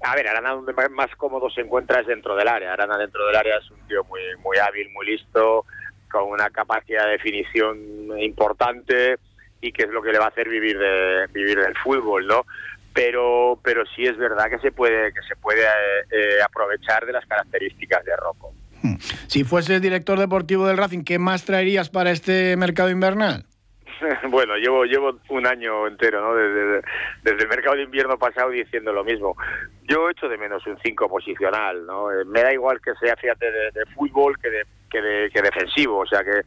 a 0.03 0.15
ver, 0.15 0.27
Arana 0.27 0.53
donde 0.53 0.73
más 0.89 1.15
cómodo 1.15 1.47
se 1.51 1.61
encuentra 1.61 1.99
es 1.99 2.07
dentro 2.07 2.35
del 2.35 2.47
área. 2.47 2.73
Arana 2.73 2.97
dentro 2.97 3.23
del 3.27 3.35
área 3.35 3.57
es 3.57 3.69
un 3.69 3.79
tío 3.87 4.03
muy 4.05 4.21
muy 4.43 4.57
hábil, 4.57 4.89
muy 4.93 5.05
listo, 5.05 5.65
con 6.11 6.23
una 6.23 6.49
capacidad 6.49 7.05
de 7.05 7.11
definición 7.11 7.77
importante 8.19 9.17
y 9.61 9.71
que 9.71 9.83
es 9.83 9.89
lo 9.89 10.01
que 10.01 10.11
le 10.11 10.17
va 10.17 10.25
a 10.25 10.29
hacer 10.29 10.49
vivir 10.49 10.79
de 10.79 11.27
vivir 11.31 11.59
del 11.59 11.77
fútbol, 11.77 12.25
¿no? 12.25 12.45
Pero 12.93 13.59
pero 13.63 13.83
sí 13.95 14.05
es 14.05 14.17
verdad 14.17 14.49
que 14.49 14.57
se 14.57 14.71
puede 14.71 15.13
que 15.13 15.21
se 15.27 15.35
puede 15.35 15.61
eh, 15.61 16.05
eh, 16.11 16.41
aprovechar 16.43 17.05
de 17.05 17.13
las 17.13 17.25
características 17.27 18.03
de 18.05 18.15
Rocco. 18.15 18.55
Hmm. 18.81 18.95
Si 19.27 19.43
fueses 19.43 19.79
director 19.83 20.17
deportivo 20.17 20.65
del 20.65 20.77
Racing, 20.77 21.03
¿qué 21.03 21.19
más 21.19 21.45
traerías 21.45 21.89
para 21.89 22.09
este 22.09 22.57
mercado 22.57 22.89
invernal? 22.89 23.45
Bueno, 24.29 24.55
llevo 24.57 24.85
llevo 24.85 25.19
un 25.29 25.47
año 25.47 25.87
entero, 25.87 26.21
¿no? 26.21 26.35
Desde, 26.35 26.81
el 27.25 27.47
mercado 27.47 27.75
de 27.75 27.83
invierno 27.83 28.17
pasado 28.17 28.49
diciendo 28.49 28.91
lo 28.91 29.03
mismo. 29.03 29.35
Yo 29.83 30.09
echo 30.09 30.27
de 30.27 30.37
menos 30.37 30.65
un 30.67 30.77
5 30.83 31.09
posicional, 31.09 31.85
¿no? 31.85 32.11
Eh, 32.11 32.25
me 32.25 32.41
da 32.41 32.53
igual 32.53 32.79
que 32.81 32.93
sea, 32.95 33.15
fíjate, 33.15 33.45
de, 33.51 33.85
fútbol 33.95 34.37
que 34.39 34.49
de, 34.49 34.65
que 34.89 35.41
defensivo. 35.41 35.99
O 35.99 36.05
sea 36.05 36.23
que 36.23 36.41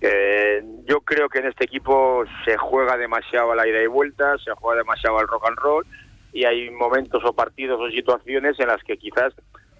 eh, 0.00 0.62
yo 0.84 1.00
creo 1.00 1.28
que 1.28 1.38
en 1.38 1.46
este 1.46 1.64
equipo 1.64 2.24
se 2.44 2.56
juega 2.56 2.96
demasiado 2.96 3.52
a 3.52 3.56
la 3.56 3.66
ida 3.66 3.82
y 3.82 3.86
vuelta, 3.86 4.36
se 4.38 4.50
juega 4.52 4.78
demasiado 4.78 5.18
al 5.18 5.28
rock 5.28 5.48
and 5.48 5.58
roll 5.58 5.86
y 6.32 6.44
hay 6.44 6.70
momentos 6.70 7.22
o 7.24 7.32
partidos 7.34 7.80
o 7.80 7.90
situaciones 7.90 8.58
en 8.58 8.68
las 8.68 8.82
que 8.82 8.96
quizás 8.96 9.34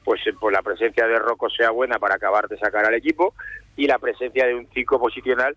pues, 0.04 0.20
eh, 0.26 0.32
pues 0.38 0.52
la 0.52 0.62
presencia 0.62 1.06
de 1.06 1.18
Rocco 1.18 1.48
sea 1.50 1.70
buena 1.70 1.98
para 1.98 2.16
acabar 2.16 2.46
de 2.48 2.58
sacar 2.58 2.84
al 2.84 2.94
equipo 2.94 3.34
y 3.76 3.86
la 3.86 3.98
presencia 3.98 4.46
de 4.46 4.54
un 4.54 4.68
5 4.72 5.00
posicional 5.00 5.56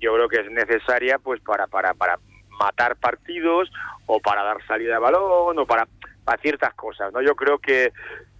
yo 0.00 0.14
creo 0.14 0.28
que 0.28 0.40
es 0.40 0.50
necesaria 0.50 1.18
pues 1.18 1.40
para, 1.40 1.66
para, 1.66 1.94
para 1.94 2.18
matar 2.58 2.96
partidos 2.96 3.70
o 4.06 4.20
para 4.20 4.42
dar 4.42 4.64
salida 4.66 4.94
de 4.94 5.00
balón 5.00 5.58
o 5.58 5.66
para, 5.66 5.86
para 6.24 6.40
ciertas 6.40 6.74
cosas. 6.74 7.12
¿no? 7.12 7.22
Yo 7.22 7.34
creo 7.34 7.58
que, 7.58 7.92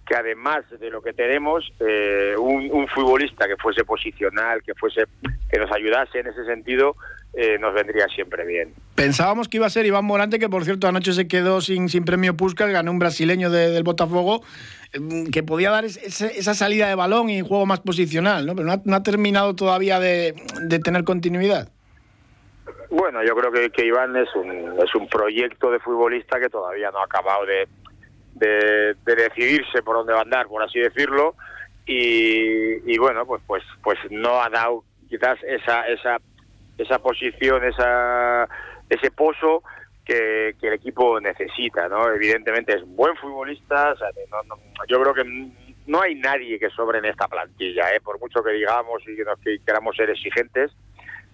que 0.05 0.15
además 0.15 0.63
de 0.79 0.89
lo 0.89 1.01
que 1.01 1.13
tenemos, 1.13 1.71
eh, 1.79 2.35
un, 2.37 2.69
un, 2.71 2.87
futbolista 2.87 3.47
que 3.47 3.57
fuese 3.57 3.83
posicional, 3.83 4.63
que 4.63 4.73
fuese 4.75 5.03
que 5.49 5.59
nos 5.59 5.71
ayudase 5.71 6.19
en 6.19 6.27
ese 6.27 6.45
sentido, 6.45 6.95
eh, 7.33 7.57
nos 7.59 7.73
vendría 7.73 8.07
siempre 8.07 8.45
bien. 8.45 8.73
Pensábamos 8.95 9.47
que 9.47 9.57
iba 9.57 9.67
a 9.67 9.69
ser 9.69 9.85
Iván 9.85 10.05
Morante, 10.05 10.39
que 10.39 10.49
por 10.49 10.65
cierto 10.65 10.87
anoche 10.87 11.13
se 11.13 11.27
quedó 11.27 11.61
sin, 11.61 11.87
sin 11.89 12.03
premio 12.03 12.35
Puskas, 12.35 12.71
ganó 12.71 12.91
un 12.91 12.99
brasileño 12.99 13.51
del 13.51 13.83
Botafogo, 13.83 14.43
que 15.31 15.43
podía 15.43 15.71
dar 15.71 15.85
esa 15.85 16.53
salida 16.53 16.87
de 16.87 16.95
balón 16.95 17.29
y 17.29 17.41
juego 17.41 17.65
más 17.65 17.79
posicional, 17.81 18.45
¿no? 18.45 18.55
pero 18.55 18.77
no 18.83 18.95
ha, 18.95 19.03
terminado 19.03 19.55
todavía 19.55 19.99
de, 19.99 20.33
tener 20.83 21.03
continuidad. 21.03 21.69
Bueno, 22.89 23.23
yo 23.23 23.35
creo 23.35 23.51
que, 23.51 23.69
que 23.69 23.85
Iván 23.85 24.15
es 24.15 24.33
un, 24.35 24.79
es 24.81 24.95
un 24.95 25.07
proyecto 25.07 25.71
de 25.71 25.79
futbolista 25.79 26.39
que 26.39 26.49
todavía 26.49 26.89
no 26.91 26.99
ha 26.99 27.05
acabado 27.05 27.45
de, 27.45 27.67
de, 28.35 29.15
decidirse 29.15 29.83
por 29.83 29.97
dónde 29.97 30.13
va 30.13 30.19
a 30.19 30.23
andar, 30.23 30.47
por 30.47 30.63
así 30.63 30.79
decirlo, 30.79 31.35
y, 31.85 32.91
y 32.91 32.97
bueno, 32.97 33.25
pues, 33.25 33.41
pues, 33.45 33.63
pues 33.83 33.97
no 34.09 34.41
ha 34.41 34.49
dado 34.49 34.83
quizás 35.09 35.37
esa, 35.43 35.87
esa 35.87 36.17
esa 36.77 36.99
posición, 36.99 37.63
esa, 37.63 38.47
ese 38.89 39.11
pozo 39.11 39.63
que, 40.07 40.55
el 40.61 40.73
equipo 40.73 41.19
necesita, 41.19 41.89
¿no? 41.89 42.09
Evidentemente 42.11 42.75
es 42.75 42.83
buen 42.85 43.15
futbolista, 43.17 43.93
yo 44.87 45.01
creo 45.01 45.13
que 45.13 45.49
no 45.85 46.01
hay 46.01 46.15
nadie 46.15 46.57
que 46.57 46.69
sobre 46.69 46.99
en 46.99 47.05
esta 47.05 47.27
plantilla, 47.27 47.93
¿eh? 47.93 47.99
por 48.01 48.19
mucho 48.19 48.41
que 48.41 48.51
digamos 48.51 49.01
y 49.03 49.15
que, 49.15 49.59
queramos 49.65 49.95
ser 49.95 50.09
exigentes, 50.09 50.71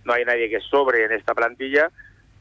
no 0.05 0.13
hay 0.13 0.25
nadie 0.25 0.49
que 0.49 0.59
sobre 0.59 1.05
en 1.05 1.11
esta 1.11 1.35
plantilla, 1.35 1.91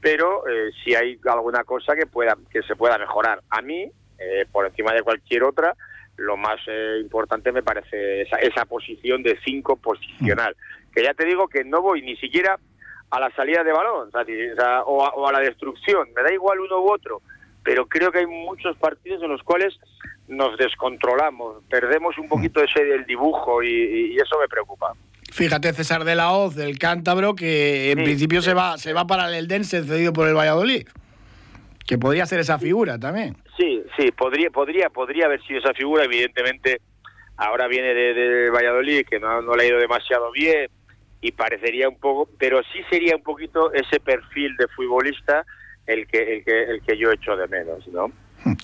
pero 0.00 0.48
eh, 0.48 0.70
si 0.82 0.94
hay 0.94 1.18
alguna 1.30 1.64
cosa 1.64 1.94
que 1.94 2.06
pueda 2.06 2.36
que 2.50 2.62
se 2.62 2.76
pueda 2.76 2.98
mejorar. 2.98 3.42
A 3.50 3.62
mí, 3.62 3.90
eh, 4.18 4.46
por 4.50 4.66
encima 4.66 4.92
de 4.92 5.02
cualquier 5.02 5.44
otra, 5.44 5.76
lo 6.16 6.36
más 6.36 6.60
eh, 6.66 6.98
importante 7.00 7.52
me 7.52 7.62
parece 7.62 8.22
esa, 8.22 8.36
esa 8.38 8.64
posición 8.64 9.22
de 9.22 9.38
cinco 9.44 9.76
posicional, 9.76 10.56
que 10.94 11.02
ya 11.02 11.14
te 11.14 11.26
digo 11.26 11.46
que 11.48 11.62
no 11.62 11.82
voy 11.82 12.02
ni 12.02 12.16
siquiera 12.16 12.58
a 13.12 13.20
la 13.20 13.30
salida 13.36 13.62
de 13.62 13.72
balón 13.72 14.08
o, 14.86 15.28
a, 15.28 15.32
la 15.32 15.40
destrucción. 15.40 16.08
Me 16.16 16.22
da 16.22 16.32
igual 16.32 16.60
uno 16.60 16.80
u 16.80 16.90
otro, 16.90 17.20
pero 17.62 17.86
creo 17.86 18.10
que 18.10 18.20
hay 18.20 18.26
muchos 18.26 18.74
partidos 18.78 19.22
en 19.22 19.28
los 19.28 19.42
cuales 19.42 19.78
nos 20.28 20.56
descontrolamos, 20.56 21.62
perdemos 21.68 22.16
un 22.16 22.26
poquito 22.26 22.62
ese 22.62 22.82
del 22.82 23.04
dibujo 23.04 23.62
y, 23.62 24.16
eso 24.16 24.38
me 24.40 24.48
preocupa. 24.48 24.94
Fíjate, 25.30 25.74
César 25.74 26.04
de 26.04 26.14
la 26.14 26.32
Hoz, 26.32 26.54
del 26.54 26.78
Cántabro, 26.78 27.34
que 27.34 27.92
en 27.92 28.02
principio 28.02 28.40
se 28.40 28.54
va 28.54 28.78
se 28.78 28.94
va 28.94 29.06
para 29.06 29.28
el 29.28 29.34
Eldense 29.34 29.84
cedido 29.84 30.14
por 30.14 30.26
el 30.26 30.34
Valladolid. 30.34 30.88
Que 31.86 31.98
podría 31.98 32.24
ser 32.24 32.40
esa 32.40 32.58
figura 32.58 32.98
también. 32.98 33.36
Sí, 33.58 33.82
sí, 33.98 34.10
podría, 34.12 34.48
podría, 34.48 34.88
podría 34.88 35.26
haber 35.26 35.42
sido 35.42 35.58
esa 35.58 35.74
figura. 35.74 36.04
Evidentemente, 36.04 36.80
ahora 37.36 37.66
viene 37.66 37.92
de, 37.92 38.50
Valladolid, 38.50 39.04
que 39.04 39.20
no, 39.20 39.42
no 39.42 39.54
le 39.54 39.64
ha 39.64 39.66
ido 39.66 39.78
demasiado 39.78 40.30
bien 40.32 40.70
y 41.22 41.32
parecería 41.32 41.88
un 41.88 41.96
poco, 41.98 42.28
pero 42.36 42.60
sí 42.72 42.80
sería 42.90 43.16
un 43.16 43.22
poquito 43.22 43.72
ese 43.72 44.00
perfil 44.00 44.54
de 44.56 44.66
futbolista 44.68 45.46
el 45.86 46.06
que, 46.08 46.36
el 46.36 46.44
que, 46.44 46.64
el 46.64 46.82
que 46.82 46.98
yo 46.98 47.10
echo 47.12 47.36
de 47.36 47.46
menos, 47.46 47.86
¿no? 47.88 48.12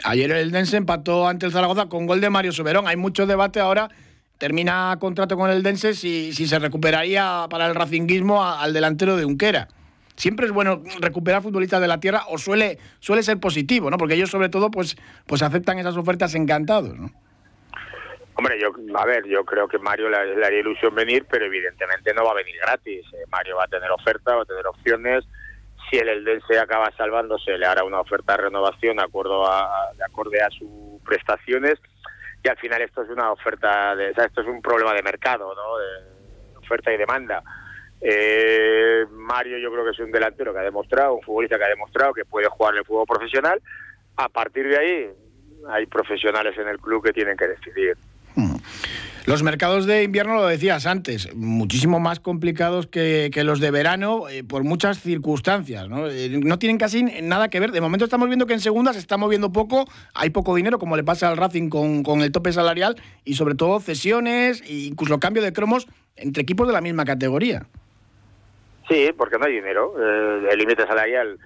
Ayer 0.05 0.31
el 0.33 0.51
Dense 0.51 0.77
empató 0.77 1.29
ante 1.29 1.47
el 1.47 1.53
Zaragoza 1.53 1.87
con 1.87 2.07
gol 2.07 2.21
de 2.21 2.31
Mario 2.31 2.51
Soberón. 2.51 2.89
Hay 2.89 2.97
mucho 2.97 3.27
debate 3.27 3.61
ahora. 3.61 3.89
Termina 4.39 4.97
contrato 5.01 5.37
con 5.37 5.51
el 5.51 5.63
Dense 5.63 5.95
si, 5.95 6.33
si 6.33 6.49
se 6.49 6.59
recuperaría 6.59 7.47
para 7.49 7.67
el 7.67 7.77
racinguismo 7.77 8.45
al 8.45 8.73
delantero 8.73 9.17
de 9.17 9.25
Unquera. 9.25 9.69
Siempre 10.17 10.47
es 10.47 10.53
bueno 10.53 10.83
recuperar 11.01 11.43
futbolistas 11.43 11.81
de 11.81 11.87
la 11.87 12.01
tierra 12.01 12.23
o 12.29 12.39
suele, 12.39 12.79
suele 12.99 13.23
ser 13.23 13.39
positivo, 13.39 13.89
¿no? 13.89 13.99
Porque 13.99 14.15
ellos 14.15 14.31
sobre 14.31 14.49
todo 14.49 14.69
pues, 14.69 14.97
pues 15.27 15.43
aceptan 15.43 15.79
esas 15.79 15.97
ofertas 15.97 16.35
encantados, 16.35 16.99
¿no? 16.99 17.13
Hombre, 18.39 18.57
yo, 18.61 18.71
a 18.95 19.05
ver, 19.05 19.27
yo 19.27 19.45
creo 19.45 19.67
que 19.67 19.81
Mario 19.81 20.09
le, 20.09 20.17
haría 20.17 20.61
ilusión 20.61 20.95
venir, 20.95 21.27
pero 21.29 21.47
evidentemente 21.47 22.15
no 22.15 22.25
va 22.25 22.31
a 22.31 22.35
venir 22.35 22.55
gratis. 22.63 23.05
Eh, 23.13 23.25
Mario 23.33 23.57
va 23.57 23.65
a 23.65 23.67
tener 23.67 23.91
oferta, 23.91 24.37
va 24.37 24.43
a 24.43 24.47
tener 24.47 24.65
opciones. 24.65 25.25
Si 25.91 25.99
el 25.99 26.09
Eldense 26.09 26.57
acaba 26.57 26.89
salvándose, 26.97 27.59
le 27.59 27.67
hará 27.67 27.83
una 27.83 27.99
oferta 28.01 28.37
de 28.37 28.45
renovación 28.45 28.99
de 28.99 29.03
acuerdo 29.03 29.45
a, 29.45 29.91
de 29.97 30.05
acorde 30.05 30.41
a 30.41 30.51
sus 30.51 31.03
prestaciones. 31.05 31.81
Y 32.45 32.49
al 32.49 32.57
final 32.59 32.81
esto 32.81 33.03
es 33.03 33.09
una 33.09 33.33
oferta, 33.33 33.97
de, 33.97 34.13
o 34.13 34.15
sea, 34.15 34.27
esto 34.27 34.43
es 34.43 34.47
un 34.47 34.63
problema 34.63 34.95
de 34.95 35.03
mercado, 35.03 35.53
¿no? 35.53 35.79
De 35.79 36.59
oferta 36.59 36.93
y 36.93 36.97
demanda. 36.97 37.43
Eh, 38.01 39.05
Mario 39.11 39.59
yo 39.59 39.73
creo 39.73 39.85
que 39.85 39.91
es 39.91 39.99
un 39.99 40.13
delantero 40.13 40.53
que 40.53 40.61
ha 40.61 40.63
demostrado, 40.63 41.15
un 41.15 41.23
futbolista 41.23 41.59
que 41.59 41.65
ha 41.65 41.71
demostrado 41.71 42.15
que 42.15 42.25
puede 42.25 42.47
jugar 42.47 42.77
el 42.77 42.85
fútbol 42.85 43.07
profesional. 43.09 43.61
A 44.17 44.29
partir 44.29 44.69
de 44.69 44.79
ahí 44.79 45.11
hay 45.71 45.87
profesionales 45.87 46.57
en 46.57 46.69
el 46.69 46.79
club 46.79 47.03
que 47.03 47.13
tienen 47.13 47.37
que 47.37 47.49
decidir. 47.49 47.97
Los 49.29 49.43
mercados 49.43 49.85
de 49.85 50.05
invierno, 50.05 50.37
lo 50.37 50.47
decías 50.47 50.87
antes, 50.87 51.35
muchísimo 51.37 52.01
más 52.01 52.19
complicados 52.19 52.87
que, 52.87 53.31
los 53.45 53.61
de 53.61 53.71
verano 53.71 54.27
eh, 54.31 54.43
por 54.43 54.65
muchas 54.65 55.03
circunstancias. 55.03 55.87
¿no? 55.87 56.09
Eh, 56.09 56.31
no 56.43 56.59
tienen 56.59 56.79
casi 56.79 57.03
nada 57.03 57.51
que 57.51 57.61
ver. 57.61 57.71
De 57.71 57.83
momento 57.83 58.07
estamos 58.07 58.29
viendo 58.29 58.47
que 58.47 58.55
en 58.55 58.61
segunda 58.61 58.95
se 58.95 59.01
está 59.01 59.19
moviendo 59.19 59.53
poco, 59.53 59.85
hay 60.15 60.31
poco 60.31 60.55
dinero, 60.55 60.79
como 60.79 60.97
le 60.97 61.05
pasa 61.05 61.29
al 61.29 61.37
Racing 61.37 61.69
con, 61.69 62.03
con 62.05 62.23
el 62.23 62.33
tope 62.33 62.55
salarial, 62.55 62.97
y 63.23 63.35
sobre 63.35 63.55
todo 63.55 63.81
cesiones 63.81 64.63
e 64.63 64.87
incluso 64.87 65.21
cambio 65.21 65.43
de 65.43 65.53
cromos 65.53 65.89
entre 66.17 66.43
equipos 66.43 66.67
de 66.67 66.73
la 66.73 66.81
misma 66.81 67.05
categoría. 67.05 67.67
Sí, 68.89 69.11
porque 69.15 69.37
no 69.39 69.45
hay 69.45 69.57
dinero. 69.57 69.93
Eh, 70.01 70.49
el 70.53 70.59
límite 70.59 70.87
salarial 70.87 71.39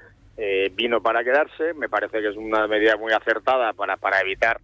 vino 0.76 1.02
para 1.02 1.24
quedarse. 1.24 1.74
Me 1.74 1.88
parece 1.88 2.20
que 2.20 2.28
es 2.28 2.36
una 2.36 2.68
medida 2.68 2.96
muy 2.96 3.12
acertada 3.12 3.72
para, 3.72 3.96
para 3.96 4.20
evitar 4.20 4.60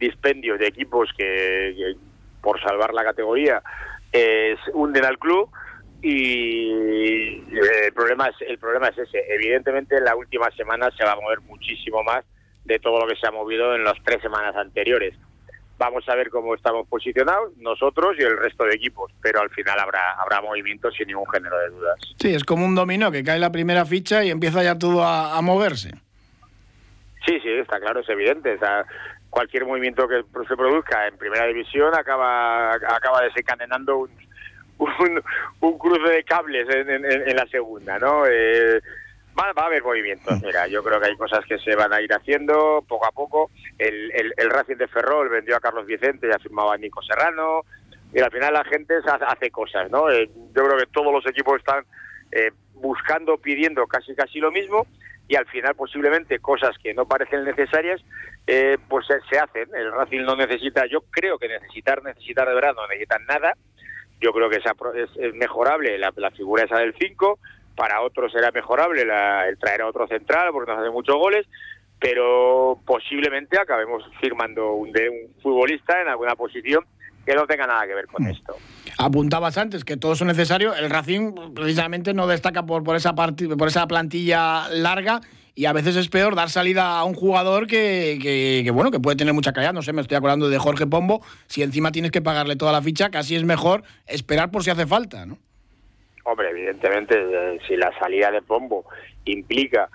dispendios 0.00 0.58
de 0.58 0.66
equipos 0.66 1.10
que, 1.16 1.94
por 2.40 2.60
salvar 2.60 2.92
la 2.94 3.04
categoría 3.04 3.62
hunden 4.72 5.04
al 5.04 5.18
club 5.18 5.48
y 6.02 6.70
eh, 7.52 7.86
el 7.86 7.92
problema 7.92 8.26
es 8.28 8.36
el 8.48 8.58
problema 8.58 8.88
es 8.88 8.98
ese. 8.98 9.22
Evidentemente 9.28 9.96
en 9.96 10.04
la 10.04 10.16
última 10.16 10.50
semana 10.52 10.90
se 10.96 11.04
va 11.04 11.12
a 11.12 11.16
mover 11.16 11.40
muchísimo 11.42 12.02
más 12.02 12.24
de 12.64 12.78
todo 12.78 13.00
lo 13.00 13.06
que 13.06 13.16
se 13.16 13.26
ha 13.26 13.30
movido 13.30 13.74
en 13.74 13.84
las 13.84 14.02
tres 14.04 14.20
semanas 14.22 14.56
anteriores. 14.56 15.14
Vamos 15.78 16.06
a 16.08 16.14
ver 16.14 16.28
cómo 16.28 16.54
estamos 16.54 16.86
posicionados 16.88 17.56
nosotros 17.56 18.14
y 18.18 18.22
el 18.22 18.36
resto 18.36 18.64
de 18.64 18.74
equipos 18.74 19.12
pero 19.22 19.40
al 19.40 19.50
final 19.50 19.78
habrá 19.78 20.12
habrá 20.12 20.40
movimientos 20.40 20.94
sin 20.94 21.08
ningún 21.08 21.28
género 21.30 21.58
de 21.58 21.68
dudas. 21.68 21.98
Sí 22.18 22.34
es 22.34 22.44
como 22.44 22.64
un 22.64 22.74
dominó 22.74 23.12
que 23.12 23.22
cae 23.22 23.38
la 23.38 23.52
primera 23.52 23.84
ficha 23.84 24.24
y 24.24 24.30
empieza 24.30 24.62
ya 24.62 24.78
todo 24.78 25.04
a, 25.04 25.36
a 25.36 25.42
moverse. 25.42 25.90
Sí, 27.26 27.38
sí, 27.40 27.50
está 27.50 27.78
claro, 27.78 28.00
es 28.00 28.08
evidente. 28.08 28.54
O 28.54 28.58
sea, 28.58 28.86
cualquier 29.30 29.64
movimiento 29.64 30.06
que 30.08 30.22
se 30.46 30.56
produzca 30.56 31.06
en 31.06 31.16
primera 31.16 31.46
división 31.46 31.94
acaba 31.94 32.74
acaba 32.74 33.22
desencadenando 33.22 33.98
un, 33.98 34.10
un, 35.60 35.78
cruce 35.78 36.12
de 36.12 36.24
cables 36.24 36.68
en, 36.68 37.36
la 37.36 37.46
segunda, 37.46 37.98
¿no? 37.98 38.26
Eh, 38.26 38.80
va, 39.38 39.52
a 39.54 39.66
haber 39.66 39.82
movimientos. 39.82 40.40
Mm. 40.40 40.46
Mira, 40.46 40.66
yo 40.66 40.82
creo 40.82 41.00
que 41.00 41.08
hay 41.08 41.16
cosas 41.16 41.44
que 41.46 41.58
se 41.58 41.74
van 41.74 41.92
a 41.92 42.00
ir 42.00 42.12
haciendo 42.12 42.84
poco 42.86 43.06
a 43.06 43.12
poco. 43.12 43.50
El, 43.78 44.10
el, 44.36 44.50
Racing 44.50 44.76
de 44.76 44.88
Ferrol 44.88 45.28
vendió 45.28 45.56
a 45.56 45.60
Carlos 45.60 45.86
Vicente 45.86 46.28
y 46.28 46.32
ha 46.32 46.38
firmado 46.38 46.72
a 46.72 46.76
Nico 46.76 47.02
Serrano. 47.02 47.62
Y 48.12 48.20
al 48.20 48.30
final 48.32 48.54
la 48.54 48.64
gente 48.64 48.94
hace 49.04 49.50
cosas, 49.50 49.90
¿no? 49.90 50.10
Eh, 50.10 50.28
yo 50.54 50.64
creo 50.64 50.78
que 50.78 50.86
todos 50.86 51.12
los 51.12 51.24
equipos 51.26 51.58
están 51.58 51.84
eh, 52.32 52.50
buscando, 52.74 53.36
pidiendo 53.36 53.86
casi 53.86 54.14
casi 54.14 54.40
lo 54.40 54.50
mismo 54.50 54.86
y 55.30 55.36
al 55.36 55.46
final 55.46 55.76
posiblemente 55.76 56.40
cosas 56.40 56.76
que 56.82 56.92
no 56.92 57.06
parecen 57.06 57.44
necesarias 57.44 58.02
eh, 58.48 58.78
pues 58.88 59.06
se, 59.06 59.38
hacen. 59.38 59.68
El 59.72 59.92
Racing 59.92 60.22
no 60.22 60.34
necesita, 60.34 60.86
yo 60.86 61.02
creo 61.02 61.38
que 61.38 61.46
necesitar, 61.46 62.02
necesitar 62.02 62.48
de 62.48 62.54
verdad 62.54 62.74
no 62.74 62.84
necesitan 62.88 63.24
nada. 63.26 63.54
Yo 64.20 64.32
creo 64.32 64.50
que 64.50 64.56
es, 64.56 65.34
mejorable 65.34 65.96
la, 65.98 66.30
figura 66.32 66.64
esa 66.64 66.78
del 66.78 66.96
5, 66.98 67.38
para 67.76 68.00
otros 68.00 68.32
será 68.32 68.50
mejorable 68.50 69.02
el 69.02 69.58
traer 69.58 69.82
a 69.82 69.86
otro 69.86 70.08
central 70.08 70.48
porque 70.50 70.72
nos 70.72 70.80
hace 70.80 70.90
muchos 70.90 71.14
goles, 71.14 71.46
pero 72.00 72.80
posiblemente 72.84 73.56
acabemos 73.56 74.02
firmando 74.20 74.72
un, 74.72 74.90
de 74.90 75.08
un 75.10 75.40
futbolista 75.40 76.02
en 76.02 76.08
alguna 76.08 76.34
posición 76.34 76.84
que 77.24 77.34
no 77.34 77.46
tenga 77.46 77.68
nada 77.68 77.86
que 77.86 77.94
ver 77.94 78.08
con 78.08 78.24
mm. 78.24 78.30
esto. 78.30 78.56
Apuntabas 78.98 79.58
antes 79.58 79.84
que 79.84 79.96
todo 79.96 80.12
eso 80.12 80.24
necesario. 80.24 80.74
El 80.74 80.90
Racing 80.90 81.54
precisamente 81.54 82.14
no 82.14 82.26
destaca 82.26 82.64
por, 82.66 82.84
por, 82.84 82.96
esa, 82.96 83.14
por 83.14 83.68
esa 83.68 83.86
plantilla 83.86 84.68
larga 84.68 85.20
y 85.54 85.66
a 85.66 85.72
veces 85.72 85.96
es 85.96 86.08
peor 86.08 86.34
dar 86.34 86.48
salida 86.48 86.98
a 86.98 87.04
un 87.04 87.14
jugador 87.14 87.66
que, 87.66 88.18
que, 88.22 88.70
bueno 88.70 88.90
que 88.90 89.00
puede 89.00 89.16
tener 89.16 89.34
mucha 89.34 89.52
calidad. 89.52 89.72
No 89.72 89.82
sé, 89.82 89.92
me 89.92 90.00
estoy 90.00 90.16
acordando 90.16 90.48
de 90.48 90.58
Jorge 90.58 90.86
Pombo. 90.86 91.22
Si 91.46 91.62
encima 91.62 91.92
tienes 91.92 92.10
que 92.10 92.22
pagarle 92.22 92.56
toda 92.56 92.72
la 92.72 92.82
ficha, 92.82 93.10
casi 93.10 93.36
es 93.36 93.44
mejor 93.44 93.82
esperar 94.06 94.50
por 94.50 94.64
si 94.64 94.70
hace 94.70 94.86
falta, 94.86 95.26
¿no? 95.26 95.38
Hombre, 96.24 96.50
evidentemente, 96.50 97.14
eh, 97.16 97.58
si 97.66 97.76
la 97.76 97.90
salida 97.98 98.30
de 98.30 98.42
Pombo 98.42 98.84
implica 99.24 99.88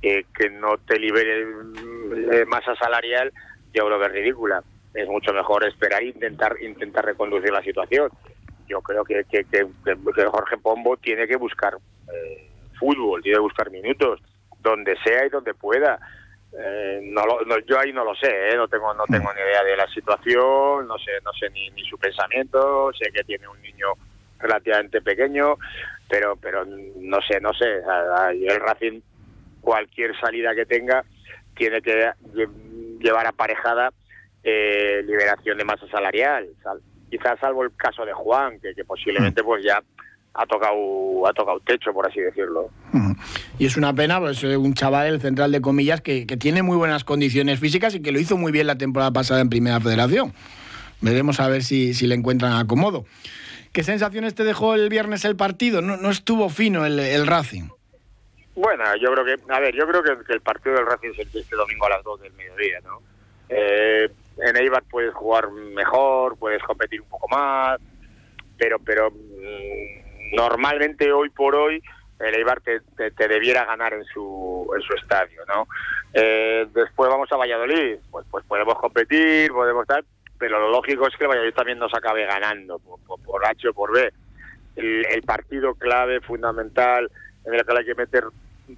eh, 0.00 0.24
que 0.36 0.48
no 0.48 0.78
te 0.78 0.98
libere 0.98 1.42
eh, 1.42 2.44
masa 2.46 2.74
salarial, 2.76 3.32
yo 3.74 3.86
creo 3.86 3.98
que 3.98 4.06
es 4.06 4.12
ridícula 4.12 4.62
es 4.94 5.08
mucho 5.08 5.32
mejor 5.32 5.64
esperar 5.66 6.02
e 6.02 6.08
intentar 6.08 6.54
intentar 6.62 7.04
reconducir 7.04 7.50
la 7.50 7.62
situación. 7.62 8.10
Yo 8.72 8.80
creo 8.80 9.04
que, 9.04 9.22
que, 9.30 9.44
que, 9.44 10.24
Jorge 10.24 10.56
Pombo 10.56 10.96
tiene 10.96 11.28
que 11.28 11.36
buscar 11.36 11.76
eh, 12.10 12.48
fútbol, 12.78 13.20
tiene 13.22 13.36
que 13.36 13.42
buscar 13.42 13.70
minutos, 13.70 14.18
donde 14.60 14.96
sea 15.04 15.26
y 15.26 15.28
donde 15.28 15.52
pueda. 15.52 16.00
Eh, 16.58 17.00
no, 17.02 17.22
yo 17.66 17.78
ahí 17.78 17.92
no 17.92 18.02
lo 18.02 18.14
sé, 18.14 18.30
¿eh? 18.30 18.56
no 18.56 18.68
tengo 18.68 18.94
no 18.94 19.04
tengo 19.04 19.30
ni 19.34 19.40
idea 19.42 19.62
de 19.62 19.76
la 19.76 19.86
situación, 19.88 20.86
no 20.86 20.96
sé 20.98 21.10
no 21.22 21.32
sé 21.34 21.50
ni, 21.50 21.68
ni 21.72 21.84
su 21.84 21.98
pensamiento, 21.98 22.90
sé 22.94 23.12
que 23.12 23.24
tiene 23.24 23.46
un 23.46 23.60
niño 23.60 23.88
relativamente 24.38 25.02
pequeño, 25.02 25.58
pero 26.08 26.36
pero 26.36 26.64
no 26.64 27.20
sé 27.20 27.40
no 27.42 27.52
sé. 27.52 27.82
El 28.32 28.60
Racing 28.60 29.02
cualquier 29.60 30.18
salida 30.18 30.54
que 30.54 30.64
tenga 30.64 31.04
tiene 31.54 31.82
que 31.82 32.10
llevar 33.00 33.26
aparejada 33.26 33.90
eh, 34.42 35.02
liberación 35.04 35.58
de 35.58 35.64
masa 35.64 35.86
salarial. 35.88 36.48
Quizás 37.12 37.38
salvo 37.38 37.62
el 37.62 37.76
caso 37.76 38.06
de 38.06 38.14
Juan, 38.14 38.58
que, 38.58 38.84
posiblemente 38.86 39.42
mm. 39.42 39.44
pues 39.44 39.62
ya 39.62 39.82
ha 40.32 40.46
tocado 40.46 41.26
ha 41.26 41.32
tocado 41.34 41.60
techo, 41.60 41.92
por 41.92 42.06
así 42.06 42.20
decirlo. 42.20 42.70
Y 43.58 43.66
es 43.66 43.76
una 43.76 43.92
pena, 43.92 44.18
pues 44.18 44.42
eh, 44.44 44.56
un 44.56 44.72
chaval, 44.72 45.08
el 45.08 45.20
central 45.20 45.52
de 45.52 45.60
comillas, 45.60 46.00
que, 46.00 46.24
tiene 46.24 46.62
muy 46.62 46.78
buenas 46.78 47.04
condiciones 47.04 47.60
físicas 47.60 47.94
y 47.94 48.00
que 48.00 48.12
lo 48.12 48.18
hizo 48.18 48.38
muy 48.38 48.50
bien 48.50 48.66
la 48.66 48.78
temporada 48.78 49.10
pasada 49.10 49.42
en 49.42 49.50
Primera 49.50 49.78
Federación. 49.78 50.32
Veremos 51.02 51.38
a 51.38 51.48
ver 51.48 51.62
si, 51.62 51.92
si 51.92 52.06
le 52.06 52.14
encuentran 52.14 52.54
acomodo. 52.54 53.04
¿Qué 53.72 53.82
sensaciones 53.82 54.34
te 54.34 54.44
dejó 54.44 54.74
el 54.74 54.88
viernes 54.88 55.26
el 55.26 55.36
partido? 55.36 55.82
No, 55.82 55.98
no 55.98 56.08
estuvo 56.08 56.48
fino 56.48 56.86
el, 56.86 56.98
el, 56.98 57.26
Racing. 57.26 57.68
Bueno, 58.54 58.84
yo 59.02 59.12
creo 59.12 59.24
que, 59.26 59.52
a 59.52 59.60
ver, 59.60 59.74
yo 59.74 59.86
creo 59.86 60.02
que, 60.02 60.32
el 60.32 60.40
partido 60.40 60.76
del 60.76 60.86
Racing 60.86 61.10
es 61.18 61.34
este 61.34 61.56
domingo 61.56 61.84
a 61.84 61.90
las 61.90 62.04
2 62.04 62.22
del 62.22 62.32
mediodía, 62.32 62.80
¿no? 62.82 63.02
Eh, 63.50 64.08
en 64.38 64.56
Eibar 64.56 64.82
puedes 64.90 65.14
jugar 65.14 65.50
mejor, 65.50 66.36
puedes 66.38 66.62
competir 66.62 67.00
un 67.00 67.08
poco 67.08 67.28
más, 67.28 67.78
pero 68.58 68.78
pero 68.78 69.10
mm, 69.10 70.34
normalmente 70.36 71.12
hoy 71.12 71.30
por 71.30 71.54
hoy 71.54 71.82
el 72.18 72.34
Eibar 72.36 72.60
te, 72.60 72.80
te, 73.10 73.28
debiera 73.28 73.64
ganar 73.64 73.94
en 73.94 74.04
su 74.04 74.70
en 74.74 74.82
su 74.82 74.94
estadio, 74.94 75.42
¿no? 75.46 75.66
Eh, 76.14 76.66
después 76.72 77.10
vamos 77.10 77.30
a 77.32 77.36
Valladolid, 77.36 77.96
pues 78.10 78.26
pues 78.30 78.44
podemos 78.46 78.78
competir, 78.78 79.50
podemos 79.50 79.82
estar, 79.82 80.04
pero 80.38 80.58
lo 80.58 80.70
lógico 80.70 81.06
es 81.06 81.16
que 81.16 81.24
el 81.24 81.30
Valladolid 81.30 81.54
también 81.54 81.78
nos 81.78 81.92
acabe 81.94 82.24
ganando 82.24 82.78
por, 82.78 83.20
por, 83.22 83.44
H 83.44 83.68
o 83.68 83.74
por 83.74 83.92
B. 83.92 84.12
El, 84.76 85.22
partido 85.22 85.74
clave, 85.74 86.20
fundamental, 86.22 87.10
en 87.44 87.54
el 87.54 87.64
que 87.64 87.72
hay 87.78 87.84
que 87.84 87.94
meter 87.94 88.24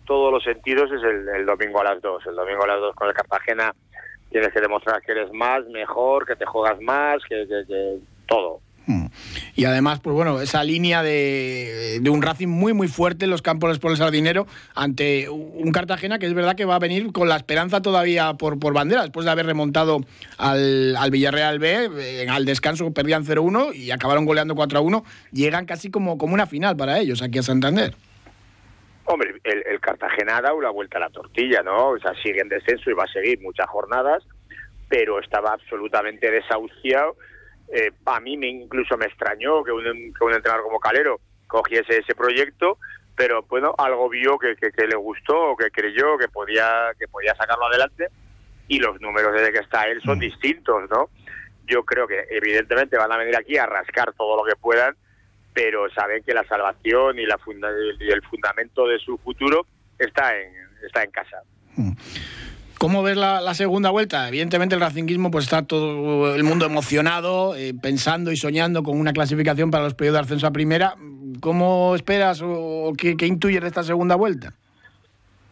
todos 0.04 0.32
los 0.32 0.42
sentidos 0.42 0.90
es 0.90 1.02
el, 1.02 1.28
el 1.28 1.46
domingo 1.46 1.80
a 1.80 1.84
las 1.84 2.02
dos. 2.02 2.26
El 2.26 2.34
domingo 2.34 2.64
a 2.64 2.66
las 2.66 2.80
dos 2.80 2.94
con 2.96 3.08
el 3.08 3.14
Cartagena 3.14 3.72
tienes 4.34 4.52
que 4.52 4.60
demostrar 4.60 5.00
que 5.00 5.12
eres 5.12 5.32
más, 5.32 5.64
mejor, 5.68 6.26
que 6.26 6.34
te 6.34 6.44
juegas 6.44 6.80
más, 6.80 7.22
que, 7.28 7.46
todo. 8.26 8.58
Hmm. 8.84 9.06
Y 9.54 9.64
además, 9.64 10.00
pues 10.00 10.12
bueno, 10.12 10.40
esa 10.40 10.64
línea 10.64 11.04
de, 11.04 12.02
un 12.10 12.20
Racing 12.20 12.48
muy, 12.48 12.72
muy 12.72 12.88
fuerte 12.88 13.26
en 13.26 13.30
los 13.30 13.42
campos 13.42 13.78
por 13.78 13.92
el 13.92 13.96
Sardinero 13.96 14.48
ante 14.74 15.28
un 15.30 15.70
Cartagena 15.70 16.18
que 16.18 16.26
es 16.26 16.34
verdad 16.34 16.56
que 16.56 16.64
va 16.64 16.74
a 16.74 16.78
venir 16.80 17.12
con 17.12 17.28
la 17.28 17.36
esperanza 17.36 17.80
todavía 17.80 18.34
por, 18.34 18.58
por 18.58 18.74
bandera, 18.74 19.02
después 19.02 19.24
de 19.24 19.30
haber 19.30 19.46
remontado 19.46 20.00
al, 20.36 20.96
Villarreal 21.12 21.60
B, 21.60 22.26
al 22.28 22.44
descanso 22.44 22.90
perdían 22.90 23.24
0-1 23.24 23.72
y 23.72 23.92
acabaron 23.92 24.24
goleando 24.24 24.56
4-1, 24.56 25.04
llegan 25.30 25.64
casi 25.64 25.92
como, 25.92 26.18
como 26.18 26.34
una 26.34 26.48
final 26.48 26.76
para 26.76 26.98
ellos 26.98 27.22
aquí 27.22 27.38
a 27.38 27.44
Santander. 27.44 27.94
Hombre, 29.06 29.34
el, 29.44 29.80
Cartagena 29.80 30.38
ha 30.38 30.42
dado 30.42 30.60
la 30.60 30.70
vuelta 30.70 30.96
a 30.96 31.02
la 31.02 31.10
tortilla, 31.10 31.62
¿no? 31.62 31.90
O 31.90 31.98
sea, 31.98 32.14
sigue 32.22 32.40
en 32.40 32.48
descenso 32.48 32.90
y 32.90 32.94
va 32.94 33.04
a 33.04 33.12
seguir 33.12 33.40
muchas 33.40 33.66
jornadas, 33.68 34.24
pero 34.88 35.20
estaba 35.20 35.52
absolutamente 35.52 36.30
desahuciado 36.30 37.16
eh, 37.68 37.90
a 38.04 38.20
mí 38.20 38.36
me, 38.36 38.48
incluso 38.48 38.96
me 38.96 39.06
extrañó 39.06 39.64
que 39.64 39.72
un, 39.72 39.86
entrenador 39.86 40.62
como 40.62 40.80
Calero 40.80 41.20
cogiese 41.46 41.98
ese 41.98 42.14
proyecto, 42.14 42.78
pero 43.16 43.42
bueno, 43.42 43.74
algo 43.78 44.08
vio 44.08 44.38
que, 44.38 44.56
le 44.86 44.96
gustó 44.96 45.56
que 45.56 45.70
creyó 45.70 46.18
que 46.18 46.28
podía, 46.28 46.90
que 46.98 47.08
podía 47.08 47.34
sacarlo 47.34 47.66
adelante 47.66 48.08
y 48.68 48.78
los 48.78 49.00
números 49.00 49.32
desde 49.32 49.52
que 49.52 49.60
está 49.60 49.86
él 49.88 50.00
son 50.02 50.18
mm. 50.18 50.20
distintos, 50.20 50.90
¿no? 50.90 51.10
Yo 51.66 51.84
creo 51.84 52.06
que 52.06 52.26
evidentemente 52.30 52.98
van 52.98 53.12
a 53.12 53.16
venir 53.16 53.36
aquí 53.36 53.56
a 53.56 53.66
rascar 53.66 54.12
todo 54.12 54.36
lo 54.36 54.44
que 54.44 54.56
puedan, 54.56 54.94
pero 55.54 55.88
saben 55.90 56.22
que 56.24 56.34
la 56.34 56.44
salvación 56.44 57.18
y, 57.18 57.26
la 57.26 57.38
y 58.00 58.10
el 58.10 58.22
fundamento 58.22 58.86
de 58.86 58.98
su 58.98 59.16
futuro 59.18 59.66
está 59.98 60.36
en, 60.36 60.52
está 60.84 61.04
en 61.04 61.10
casa. 61.10 61.42
Mm. 61.76 61.92
¿Cómo 62.78 63.02
ves 63.02 63.16
la, 63.16 63.54
segunda 63.54 63.88
vuelta? 63.90 64.28
Evidentemente 64.28 64.74
el 64.74 64.80
racinguismo 64.80 65.30
pues 65.30 65.44
está 65.44 65.62
todo 65.62 66.34
el 66.34 66.42
mundo 66.44 66.66
emocionado, 66.66 67.56
eh, 67.56 67.72
pensando 67.80 68.30
y 68.30 68.36
soñando 68.36 68.82
con 68.82 68.98
una 68.98 69.14
clasificación 69.14 69.70
para 69.70 69.84
los 69.84 69.94
periodos 69.94 70.18
de 70.18 70.24
ascenso 70.24 70.46
a 70.48 70.50
primera. 70.50 70.94
¿Cómo 71.40 71.94
esperas 71.94 72.42
o, 72.44 72.92
qué, 72.98 73.16
intuyes 73.26 73.62
de 73.62 73.68
esta 73.68 73.84
segunda 73.84 74.16
vuelta? 74.16 74.52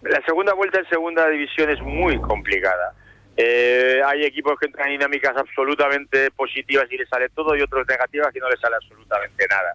La 0.02 0.20
segunda 0.26 0.52
vuelta 0.52 0.80
en 0.80 0.88
segunda 0.88 1.28
división 1.28 1.70
es 1.70 1.80
muy 1.80 2.20
complicada. 2.20 2.92
Eh, 3.36 4.02
hay 4.04 4.24
equipos 4.24 4.58
que 4.58 4.66
entran 4.66 4.88
en 4.88 4.98
dinámicas 4.98 5.34
absolutamente 5.34 6.30
positivas 6.32 6.86
y 6.90 6.98
les 6.98 7.08
sale 7.08 7.30
todo 7.30 7.56
y 7.56 7.62
otros 7.62 7.86
negativas 7.88 8.34
y 8.34 8.40
no 8.40 8.50
les 8.50 8.60
sale 8.60 8.76
absolutamente 8.76 9.46
nada. 9.48 9.74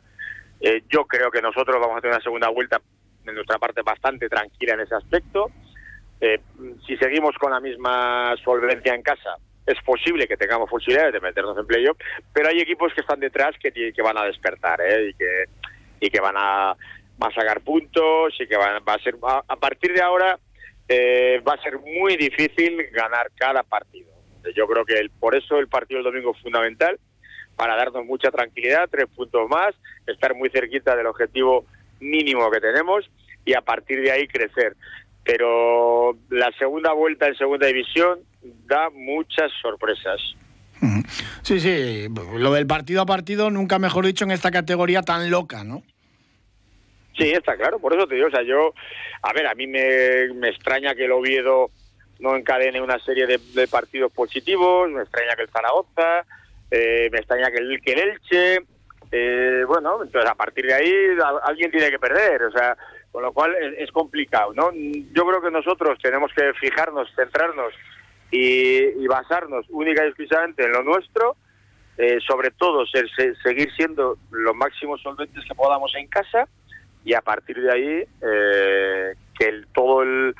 Eh, 0.60 0.84
yo 0.90 1.06
creo 1.06 1.30
que 1.30 1.42
nosotros 1.42 1.78
vamos 1.80 1.98
a 1.98 2.02
tener 2.02 2.16
una 2.16 2.24
segunda 2.24 2.50
vuelta 2.50 2.82
de 3.24 3.34
nuestra 3.34 3.60
parte 3.60 3.82
bastante 3.82 4.28
tranquila 4.30 4.74
en 4.74 4.80
ese 4.82 4.96
aspecto. 4.96 5.52
Eh, 6.20 6.40
si 6.86 6.98
seguimos 6.98 7.36
con 7.38 7.52
la 7.52 7.60
misma 7.60 8.36
solvencia 8.44 8.96
en 8.96 9.04
casa, 9.04 9.38
es 9.68 9.80
posible 9.84 10.28
que 10.28 10.38
tengamos 10.38 10.70
posibilidades 10.70 11.14
de 11.14 11.20
meternos 11.20 11.58
en 11.58 11.68
playoff, 11.68 11.98
pero 12.34 12.50
hay 12.50 12.60
equipos 12.60 12.94
que 12.94 13.02
están 13.02 13.20
detrás 13.20 13.56
que, 13.62 13.72
que 13.72 14.02
van 14.02 14.18
a 14.18 14.24
despertar 14.24 14.80
¿eh? 14.82 15.10
y, 15.10 15.14
que, 15.14 15.44
y 16.00 16.10
que 16.10 16.22
van 16.22 16.36
a, 16.38 16.72
a 16.72 17.32
sacar 17.36 17.62
puntos 17.62 18.34
y 18.40 18.48
que 18.48 18.56
van, 18.56 18.82
va 18.88 18.94
a 18.94 19.04
ser 19.04 19.16
a, 19.22 19.56
partir 19.58 19.94
de 19.94 20.02
ahora 20.02 20.40
eh, 20.88 21.42
va 21.46 21.54
a 21.54 21.62
ser 21.62 21.78
muy 21.80 22.16
difícil 22.16 22.82
ganar 22.92 23.30
cada 23.36 23.62
partido. 23.64 24.12
Yo 24.56 24.66
creo 24.68 24.86
que 24.86 24.94
el, 24.94 25.10
por 25.10 25.36
eso 25.36 25.60
el 25.60 25.68
partido 25.68 26.02
del 26.02 26.14
domingo 26.14 26.34
es 26.34 26.42
fundamental 26.42 26.98
para 27.58 27.76
darnos 27.76 28.06
mucha 28.06 28.32
tranquilidad, 28.32 28.88
tres 28.90 29.08
puntos 29.14 29.50
más, 29.50 29.76
estar 30.06 30.34
muy 30.34 30.50
cerquita 30.50 30.96
del 30.96 31.08
objetivo 31.08 31.66
mínimo 32.00 32.50
que 32.50 32.62
tenemos 32.62 33.10
y 33.44 33.54
a 33.54 33.62
partir 33.62 34.02
de 34.02 34.12
ahí 34.12 34.28
crecer 34.28 34.76
pero 35.28 36.18
la 36.30 36.50
segunda 36.58 36.94
vuelta 36.94 37.28
en 37.28 37.36
segunda 37.36 37.68
división 37.68 38.20
da 38.66 38.90
muchas 38.90 39.52
sorpresas. 39.62 40.22
Sí, 41.42 41.60
sí, 41.60 42.08
lo 42.38 42.54
del 42.54 42.66
partido 42.66 43.02
a 43.02 43.06
partido, 43.06 43.50
nunca 43.50 43.78
mejor 43.78 44.06
dicho, 44.06 44.24
en 44.24 44.32
esta 44.32 44.52
categoría 44.52 45.02
tan 45.02 45.30
loca, 45.30 45.64
¿no? 45.64 45.84
Sí, 47.18 47.30
está 47.32 47.58
claro, 47.58 47.80
por 47.80 47.94
eso 47.94 48.08
te 48.08 48.16
digo, 48.16 48.28
o 48.28 48.32
sea, 48.32 48.44
yo, 48.44 48.74
a 49.22 49.34
ver, 49.34 49.48
a 49.48 49.56
mí 49.56 49.68
me, 49.68 50.34
me 50.36 50.50
extraña 50.50 50.96
que 50.96 51.06
el 51.06 51.12
Oviedo 51.12 51.72
no 52.20 52.36
encadene 52.36 52.82
una 52.82 53.00
serie 53.00 53.28
de, 53.28 53.68
partidos 53.68 54.12
positivos, 54.14 54.90
me 54.90 55.02
extraña 55.02 55.36
que 55.36 55.44
el 55.44 55.50
Zaragoza, 55.50 56.26
eh, 56.72 57.10
me 57.12 57.20
extraña 57.20 57.52
que 57.52 57.58
el, 57.58 57.82
que 57.82 57.94
el 57.94 58.00
Elche, 58.00 58.60
eh, 59.12 59.64
bueno, 59.66 60.04
entonces 60.04 60.30
a 60.30 60.36
partir 60.36 60.66
de 60.66 60.74
ahí 60.74 60.94
alguien 61.44 61.72
tiene 61.72 61.90
que 61.90 62.00
perder, 62.00 62.44
o 62.44 62.52
sea, 62.52 62.78
con 63.12 63.24
lo 63.24 63.32
cual 63.32 63.56
es, 63.78 63.90
complicado, 63.92 64.54
¿no? 64.54 64.72
Yo 64.74 65.26
creo 65.26 65.42
que 65.42 65.50
nosotros 65.50 65.98
tenemos 66.02 66.32
que 66.36 66.54
fijarnos, 66.54 67.10
centrarnos 67.16 67.74
y, 68.32 69.08
basarnos 69.08 69.66
única 69.70 70.04
y 70.04 70.10
exclusivamente 70.10 70.66
en 70.66 70.74
lo 70.74 70.84
nuestro, 70.84 71.38
eh, 71.98 72.20
sobre 72.28 72.52
todo 72.52 72.86
ser, 72.86 73.08
seguir 73.42 73.72
siendo 73.76 74.18
los 74.32 74.56
máximos 74.56 75.02
solventes 75.02 75.44
que 75.46 75.56
podamos 75.56 75.96
en 75.96 76.08
casa 76.08 76.48
y 77.04 77.14
a 77.14 77.22
partir 77.22 77.60
de 77.62 77.72
ahí 77.72 78.04
eh, 78.22 79.14
que 79.40 79.46
el, 79.46 79.68
todo 79.68 80.04
el 80.04 80.36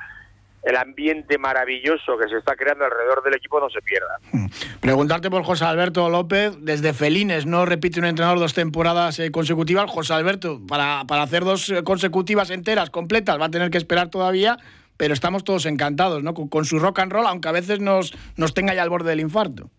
el 0.68 0.76
ambiente 0.76 1.38
maravilloso 1.38 2.18
que 2.18 2.28
se 2.28 2.38
está 2.38 2.58
creando 2.58 2.84
alrededor 2.84 3.24
del 3.24 3.36
equipo 3.36 3.58
no 3.58 3.70
se 3.70 3.82
pierda. 3.82 4.20
Hmm. 4.34 4.48
Preguntarte 4.82 5.30
por 5.30 5.44
José 5.44 5.64
Alberto 5.64 6.10
López, 6.10 6.58
desde 6.60 6.94
Felines, 6.94 7.46
no 7.46 7.66
repite 7.66 8.02
un 8.02 8.06
entrenador 8.06 8.38
dos 8.38 8.54
temporadas 8.54 9.18
eh, 9.20 9.32
consecutivas. 9.32 9.90
José 9.90 10.14
Alberto, 10.14 10.60
para, 10.68 11.06
para 11.08 11.24
hacer 11.24 11.46
dos 11.46 11.70
eh, 11.70 11.84
consecutivas 11.86 12.50
enteras, 12.50 12.90
completas, 12.90 13.40
va 13.40 13.46
a 13.46 13.50
tener 13.50 13.70
que 13.70 13.78
esperar 13.78 14.10
todavía, 14.10 14.58
pero 14.98 15.14
estamos 15.14 15.46
todos 15.46 15.66
encantados 15.68 16.22
¿no? 16.22 16.34
con, 16.34 16.66
su 16.66 16.80
rock 16.80 17.00
and 17.00 17.14
roll, 17.14 17.28
aunque 17.28 17.48
a 17.48 17.54
veces 17.54 17.80
nos, 17.80 18.14
nos 18.36 18.54
tenga 18.54 18.74
ya 18.74 18.84
al 18.84 18.90
borde 18.90 19.12
del 19.12 19.22
infarto. 19.22 19.70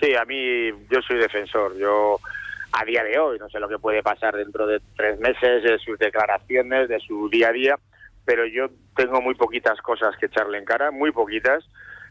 Sí, 0.00 0.14
a 0.14 0.24
mí 0.24 0.68
yo 0.88 1.02
soy 1.04 1.16
defensor. 1.16 1.76
Yo 1.78 2.20
a 2.70 2.84
día 2.84 3.02
de 3.02 3.18
hoy, 3.18 3.40
no 3.40 3.48
sé 3.48 3.58
lo 3.58 3.68
que 3.68 3.80
puede 3.80 4.04
pasar 4.04 4.36
dentro 4.36 4.68
de 4.68 4.80
tres 4.94 5.18
meses, 5.18 5.64
de 5.64 5.78
sus 5.80 5.98
declaraciones, 5.98 6.88
de 6.88 7.00
su 7.00 7.28
día 7.28 7.48
a 7.48 7.52
día 7.52 7.76
pero 8.26 8.44
yo 8.44 8.66
tengo 8.94 9.22
muy 9.22 9.34
poquitas 9.36 9.80
cosas 9.80 10.14
que 10.18 10.26
echarle 10.26 10.58
en 10.58 10.64
cara, 10.66 10.90
muy 10.90 11.12
poquitas. 11.12 11.64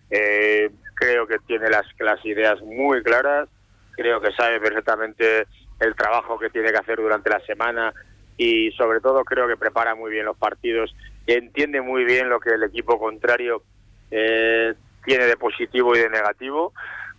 Eh, 0.10 0.72
creo 0.96 1.28
que 1.28 1.38
tiene 1.40 1.70
las, 1.70 1.86
las 2.00 2.26
ideas 2.26 2.62
muy 2.62 3.04
claras, 3.04 3.50
creo 3.92 4.22
que 4.22 4.32
sabe 4.32 4.60
perfectamente 4.60 5.46
el 5.80 5.96
trabajo 5.96 6.40
que 6.40 6.50
tiene 6.50 6.72
que 6.72 6.78
hacer 6.78 6.98
durante 6.98 7.30
la 7.30 7.40
semana 7.42 7.94
y 8.38 8.72
sobre 8.72 9.02
todo 9.02 9.24
creo 9.24 9.48
que 9.48 9.58
prepara 9.58 9.94
muy 9.94 10.12
bien 10.12 10.26
los 10.26 10.38
partidos, 10.38 10.96
entiende 11.28 11.82
muy 11.82 12.06
bien 12.06 12.30
lo 12.30 12.40
que 12.40 12.52
el 12.52 12.64
equipo 12.64 12.98
contrario 12.98 13.64
eh, 14.12 14.74
tiene 15.04 15.26
de 15.26 15.38
positivo 15.38 15.96
y 15.96 16.00
de 16.00 16.10
negativo 16.10 16.74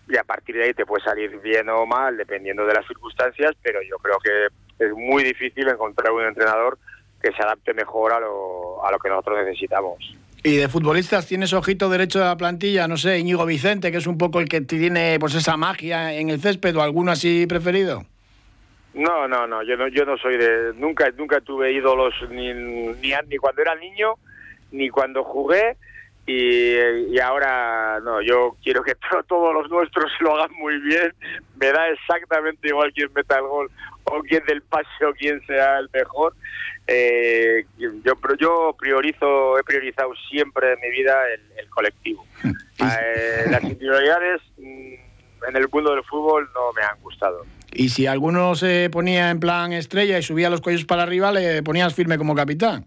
y 0.08 0.16
a 0.16 0.24
partir 0.24 0.56
de 0.56 0.64
ahí 0.64 0.74
te 0.74 0.86
puede 0.86 1.04
salir 1.04 1.38
bien 1.40 1.68
o 1.68 1.84
mal 1.86 2.16
dependiendo 2.16 2.64
de 2.64 2.74
las 2.74 2.86
circunstancias, 2.86 3.54
pero 3.62 3.80
yo 3.82 3.98
creo 3.98 4.18
que 4.18 4.84
es 4.84 4.92
muy 4.92 5.24
difícil 5.24 5.68
encontrar 5.68 6.12
un 6.12 6.24
entrenador 6.24 6.78
que 7.26 7.36
se 7.36 7.42
adapte 7.42 7.74
mejor 7.74 8.12
a 8.12 8.20
lo, 8.20 8.84
a 8.84 8.90
lo 8.92 8.98
que 8.98 9.08
nosotros 9.08 9.38
necesitamos. 9.44 9.98
¿Y 10.44 10.56
de 10.56 10.68
futbolistas 10.68 11.26
tienes 11.26 11.52
ojito 11.52 11.88
derecho 11.88 12.20
de 12.20 12.26
la 12.26 12.36
plantilla? 12.36 12.86
No 12.86 12.96
sé, 12.96 13.18
Íñigo 13.18 13.44
Vicente, 13.44 13.90
que 13.90 13.98
es 13.98 14.06
un 14.06 14.16
poco 14.16 14.38
el 14.38 14.48
que 14.48 14.60
tiene 14.60 15.18
pues 15.18 15.34
esa 15.34 15.56
magia 15.56 16.14
en 16.14 16.30
el 16.30 16.40
césped 16.40 16.76
o 16.76 16.82
alguno 16.82 17.10
así 17.10 17.46
preferido. 17.48 18.04
No, 18.94 19.26
no, 19.26 19.46
no, 19.46 19.62
yo 19.64 19.76
no, 19.76 19.88
yo 19.88 20.04
no 20.04 20.16
soy 20.18 20.36
de... 20.36 20.72
Nunca, 20.74 21.10
nunca 21.18 21.40
tuve 21.40 21.72
ídolos 21.72 22.14
ni, 22.30 22.54
ni, 22.54 23.12
ni 23.28 23.36
cuando 23.38 23.60
era 23.60 23.74
niño, 23.74 24.14
ni 24.70 24.88
cuando 24.88 25.24
jugué, 25.24 25.76
y, 26.26 27.18
ahora 27.20 28.00
no, 28.00 28.20
yo 28.20 28.56
quiero 28.62 28.82
que 28.82 28.94
todos 29.28 29.54
los 29.54 29.70
nuestros 29.70 30.10
lo 30.20 30.36
hagan 30.36 30.54
muy 30.58 30.78
bien. 30.80 31.12
Me 31.56 31.72
da 31.72 31.88
exactamente 31.88 32.68
igual 32.68 32.92
quién 32.92 33.10
meta 33.14 33.36
el 33.36 33.46
gol 33.46 33.70
o 34.04 34.20
quién 34.22 34.44
del 34.46 34.62
pase 34.62 35.04
o 35.08 35.12
quién 35.14 35.40
sea 35.46 35.78
el 35.78 35.88
mejor. 35.92 36.34
Eh, 36.88 37.64
yo, 37.78 38.14
yo 38.38 38.76
priorizo, 38.78 39.58
he 39.58 39.64
priorizado 39.64 40.12
siempre 40.28 40.72
en 40.72 40.80
mi 40.80 40.90
vida 40.90 41.14
el, 41.56 41.68
colectivo. 41.70 42.24
Eh, 42.78 43.46
las 43.50 43.62
individualidades 43.64 44.42
mm, 44.58 44.94
en 45.48 45.56
el 45.56 45.66
mundo 45.72 45.94
del 45.94 46.04
fútbol 46.04 46.46
no 46.54 46.74
me 46.74 46.82
han 46.82 47.00
gustado. 47.00 47.46
Y 47.72 47.88
si 47.88 48.06
alguno 48.06 48.54
se 48.54 48.90
ponía 48.90 49.30
en 49.30 49.40
plan 49.40 49.72
estrella 49.72 50.18
y 50.18 50.22
subía 50.22 50.50
los 50.50 50.60
cuellos 50.60 50.84
para 50.84 51.02
arriba, 51.02 51.32
le 51.32 51.62
ponías 51.62 51.94
firme 51.94 52.18
como 52.18 52.34
capitán. 52.34 52.84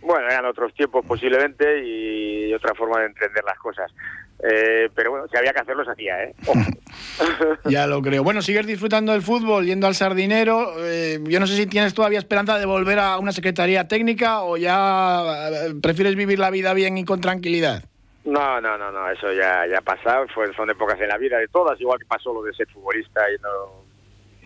Bueno, 0.00 0.28
eran 0.28 0.46
otros 0.46 0.72
tiempos 0.74 1.04
posiblemente 1.06 1.84
y 1.84 2.52
otra 2.54 2.74
forma 2.74 3.00
de 3.00 3.06
entender 3.06 3.44
las 3.44 3.58
cosas. 3.58 3.92
Eh, 4.40 4.88
pero 4.94 5.10
bueno, 5.10 5.26
si 5.28 5.36
había 5.36 5.52
que 5.52 5.60
hacerlo, 5.60 5.84
se 5.84 5.90
hacía, 5.90 6.22
¿eh? 6.22 6.34
ya 7.64 7.88
lo 7.88 8.00
creo. 8.00 8.22
Bueno, 8.22 8.40
sigues 8.40 8.66
disfrutando 8.66 9.12
del 9.12 9.22
fútbol, 9.22 9.66
yendo 9.66 9.88
al 9.88 9.96
Sardinero. 9.96 10.74
Eh, 10.78 11.18
yo 11.24 11.40
no 11.40 11.46
sé 11.48 11.56
si 11.56 11.66
tienes 11.66 11.92
todavía 11.92 12.20
esperanza 12.20 12.58
de 12.58 12.66
volver 12.66 13.00
a 13.00 13.18
una 13.18 13.32
secretaría 13.32 13.88
técnica 13.88 14.42
o 14.42 14.56
ya 14.56 15.48
eh, 15.50 15.74
prefieres 15.82 16.14
vivir 16.14 16.38
la 16.38 16.50
vida 16.50 16.72
bien 16.72 16.96
y 16.98 17.04
con 17.04 17.20
tranquilidad. 17.20 17.82
No, 18.24 18.60
no, 18.60 18.78
no, 18.78 18.92
no, 18.92 19.10
eso 19.10 19.32
ya, 19.32 19.66
ya 19.66 19.78
ha 19.78 19.82
pasado. 19.82 20.26
Fue, 20.32 20.54
son 20.54 20.70
épocas 20.70 21.00
en 21.00 21.08
la 21.08 21.18
vida 21.18 21.38
de 21.38 21.48
todas, 21.48 21.80
igual 21.80 21.98
que 21.98 22.06
pasó 22.06 22.32
lo 22.32 22.42
de 22.42 22.52
ser 22.54 22.68
futbolista 22.68 23.20
y 23.32 23.42
no, 23.42 23.84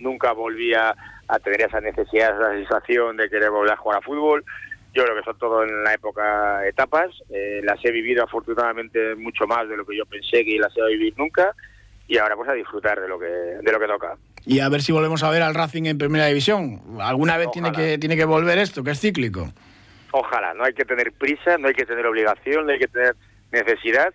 nunca 0.01 0.33
volví 0.33 0.73
a, 0.73 0.95
a 1.29 1.39
tener 1.39 1.63
esa 1.63 1.81
necesidad, 1.81 2.35
esa 2.35 2.53
sensación 2.53 3.19
de 3.19 3.29
querer 3.29 3.51
volver 3.51 3.73
a 3.73 3.77
jugar 3.77 3.99
a 3.99 4.03
fútbol. 4.03 4.43
Yo 4.95 5.05
creo 5.05 5.17
que 5.17 5.23
son 5.23 5.39
todo 5.39 5.65
en 5.65 5.83
la 5.85 5.95
época 5.95 6.67
etapas. 6.67 7.11
Eh, 7.31 7.61
las 7.65 7.83
he 7.85 7.91
vivido 7.91 8.23
afortunadamente 8.25 9.15
mucho 9.15 9.47
más 9.47 9.69
de 9.69 9.77
lo 9.77 9.87
que 9.87 9.97
yo 9.97 10.05
pensé 10.05 10.45
que 10.45 10.59
las 10.59 10.77
iba 10.77 10.87
a 10.87 10.91
vivir 10.91 11.15
nunca. 11.17 11.55
Y 12.07 12.19
ahora 12.19 12.37
pues 12.37 12.49
a 12.51 12.53
disfrutar 12.53 13.01
de 13.01 13.09
lo 13.09 13.19
que, 13.19 13.27
de 13.27 13.73
lo 13.73 13.81
que 13.81 13.87
toca. 13.87 14.17
Y 14.45 14.61
a 14.61 14.69
ver 14.69 14.83
si 14.83 14.93
volvemos 14.93 15.23
a 15.23 15.31
ver 15.31 15.43
al 15.43 15.55
Racing 15.55 15.85
en 15.85 15.97
primera 15.97 16.27
división. 16.27 16.81
Alguna 17.01 17.39
vez 17.39 17.51
tiene 17.53 17.73
que, 17.73 17.97
tiene 17.97 18.17
que 18.17 18.25
volver 18.25 18.59
esto, 18.59 18.83
que 18.83 18.91
es 18.91 19.01
cíclico. 19.01 19.53
Ojalá, 20.11 20.53
no 20.53 20.65
hay 20.65 20.75
que 20.75 20.85
tener 20.85 21.13
prisa, 21.13 21.57
no 21.59 21.69
hay 21.69 21.75
que 21.75 21.87
tener 21.87 22.05
obligación, 22.07 22.67
no 22.67 22.73
hay 22.73 22.79
que 22.79 22.89
tener 22.89 23.17
necesidad, 23.51 24.13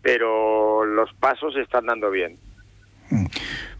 pero 0.00 0.84
los 0.84 1.12
pasos 1.14 1.54
se 1.54 1.62
están 1.62 1.86
dando 1.86 2.10
bien. 2.10 2.38
Mm. 3.10 3.26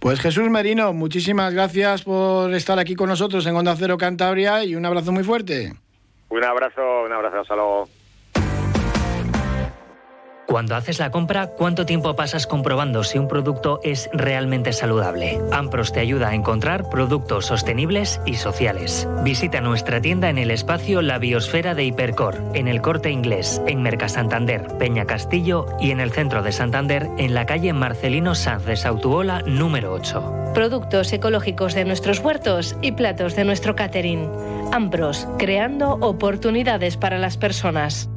Pues 0.01 0.21
Jesús 0.21 0.49
Merino, 0.51 0.93
muchísimas 0.93 1.53
gracias 1.55 2.03
por 2.03 2.53
estar 2.55 2.79
aquí 2.79 2.97
con 2.97 3.09
nosotros 3.09 3.47
en 3.47 3.55
Onda 3.55 3.77
Cero 3.77 3.99
Cantabria 3.99 4.65
y 4.65 4.75
un 4.75 4.85
abrazo 4.85 5.13
muy 5.13 5.23
fuerte. 5.23 5.73
Un 6.31 6.45
abrazo, 6.45 7.03
un 7.05 7.13
abrazo, 7.13 7.41
hasta 7.41 7.55
luego. 7.57 7.89
Cuando 10.51 10.75
haces 10.75 10.99
la 10.99 11.13
compra, 11.13 11.47
¿cuánto 11.47 11.87
tiempo 11.87 12.17
pasas 12.17 12.49
comprobando 12.49 13.05
si 13.05 13.19
un 13.19 13.29
producto 13.29 13.79
es 13.85 14.11
realmente 14.13 14.73
saludable? 14.73 15.39
Ampros 15.53 15.93
te 15.93 16.01
ayuda 16.01 16.31
a 16.31 16.35
encontrar 16.35 16.91
productos 16.91 17.47
sostenibles 17.47 18.21
y 18.27 18.35
sociales. 18.35 19.09
Visita 19.23 19.61
nuestra 19.61 20.01
tienda 20.01 20.29
en 20.29 20.39
el 20.39 20.51
espacio 20.51 21.03
La 21.03 21.19
Biosfera 21.19 21.77
de 21.77 21.85
Hipercor, 21.85 22.43
en 22.55 22.67
el 22.67 22.83
Corte 22.83 23.13
Inglés, 23.13 23.63
en 23.69 23.81
Mercasantander, 23.83 24.67
Peña 24.77 25.05
Castillo 25.05 25.67
y 25.79 25.93
en 25.93 26.01
el 26.01 26.11
centro 26.11 26.43
de 26.43 26.51
Santander, 26.51 27.09
en 27.17 27.33
la 27.33 27.47
calle 27.47 27.73
Marcelino 27.73 28.35
Sanz 28.35 28.65
de 28.65 28.75
Sautuola, 28.75 29.43
número 29.47 29.93
8. 29.93 30.53
Productos 30.53 31.13
ecológicos 31.13 31.75
de 31.75 31.85
nuestros 31.85 32.19
huertos 32.19 32.77
y 32.83 32.91
platos 32.91 33.37
de 33.37 33.45
nuestro 33.45 33.77
catering. 33.77 34.29
Ampros, 34.73 35.27
creando 35.37 35.95
oportunidades 35.95 36.97
para 36.97 37.19
las 37.19 37.37
personas. 37.37 38.09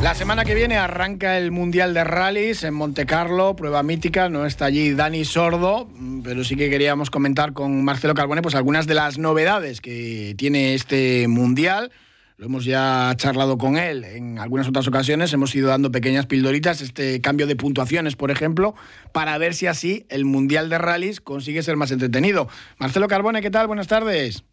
La 0.00 0.14
semana 0.14 0.44
que 0.44 0.54
viene 0.54 0.76
arranca 0.76 1.36
el 1.36 1.50
Mundial 1.50 1.92
de 1.92 2.04
Rallys 2.04 2.62
en 2.62 2.74
Monte 2.74 3.04
Carlo, 3.04 3.56
prueba 3.56 3.82
mítica, 3.82 4.28
no 4.28 4.46
está 4.46 4.66
allí 4.66 4.94
Dani 4.94 5.24
Sordo, 5.24 5.88
pero 6.22 6.44
sí 6.44 6.54
que 6.54 6.70
queríamos 6.70 7.10
comentar 7.10 7.52
con 7.52 7.82
Marcelo 7.82 8.14
Carbone 8.14 8.42
pues 8.42 8.54
algunas 8.54 8.86
de 8.86 8.94
las 8.94 9.18
novedades 9.18 9.80
que 9.80 10.36
tiene 10.38 10.74
este 10.74 11.26
Mundial. 11.26 11.90
Lo 12.38 12.46
hemos 12.46 12.66
ya 12.66 13.14
charlado 13.16 13.56
con 13.56 13.78
él 13.78 14.04
en 14.04 14.38
algunas 14.38 14.68
otras 14.68 14.86
ocasiones, 14.86 15.32
hemos 15.32 15.54
ido 15.54 15.70
dando 15.70 15.90
pequeñas 15.90 16.26
pildoritas, 16.26 16.82
este 16.82 17.22
cambio 17.22 17.46
de 17.46 17.56
puntuaciones, 17.56 18.14
por 18.14 18.30
ejemplo, 18.30 18.74
para 19.12 19.38
ver 19.38 19.54
si 19.54 19.66
así 19.66 20.04
el 20.10 20.26
Mundial 20.26 20.68
de 20.68 20.76
Rallys 20.76 21.22
consigue 21.22 21.62
ser 21.62 21.76
más 21.76 21.92
entretenido. 21.92 22.46
Marcelo 22.76 23.08
Carbone, 23.08 23.40
¿qué 23.40 23.50
tal? 23.50 23.68
Buenas 23.68 23.88
tardes. 23.88 24.44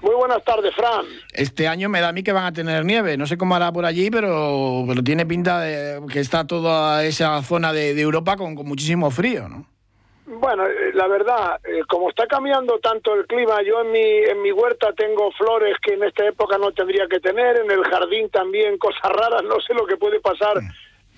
Muy 0.00 0.14
buenas 0.14 0.42
tardes, 0.44 0.74
Fran. 0.74 1.04
Este 1.34 1.68
año 1.68 1.90
me 1.90 2.00
da 2.00 2.08
a 2.08 2.12
mí 2.12 2.22
que 2.22 2.32
van 2.32 2.46
a 2.46 2.54
tener 2.54 2.86
nieve. 2.86 3.18
No 3.18 3.26
sé 3.26 3.36
cómo 3.36 3.54
hará 3.54 3.70
por 3.70 3.84
allí, 3.84 4.10
pero, 4.10 4.84
pero 4.88 5.04
tiene 5.04 5.26
pinta 5.26 5.60
de 5.60 6.00
que 6.10 6.20
está 6.20 6.46
toda 6.46 7.04
esa 7.04 7.42
zona 7.42 7.74
de, 7.74 8.00
Europa 8.00 8.38
con, 8.38 8.54
muchísimo 8.54 9.10
frío, 9.10 9.46
¿no? 9.46 9.66
Bueno, 10.32 10.64
eh, 10.64 10.92
la 10.94 11.08
verdad, 11.08 11.60
eh, 11.64 11.82
como 11.88 12.08
está 12.08 12.28
cambiando 12.28 12.78
tanto 12.78 13.14
el 13.14 13.26
clima, 13.26 13.62
yo 13.62 13.80
en 13.80 13.90
mi, 13.90 13.98
en 13.98 14.40
mi 14.42 14.52
huerta 14.52 14.92
tengo 14.92 15.32
flores 15.32 15.76
que 15.82 15.94
en 15.94 16.04
esta 16.04 16.24
época 16.24 16.56
no 16.56 16.70
tendría 16.70 17.08
que 17.08 17.18
tener, 17.18 17.56
en 17.56 17.68
el 17.68 17.82
jardín 17.82 18.30
también 18.30 18.78
cosas 18.78 19.10
raras, 19.10 19.42
no 19.42 19.60
sé 19.60 19.74
lo 19.74 19.86
que 19.86 19.96
puede 19.96 20.20
pasar. 20.20 20.60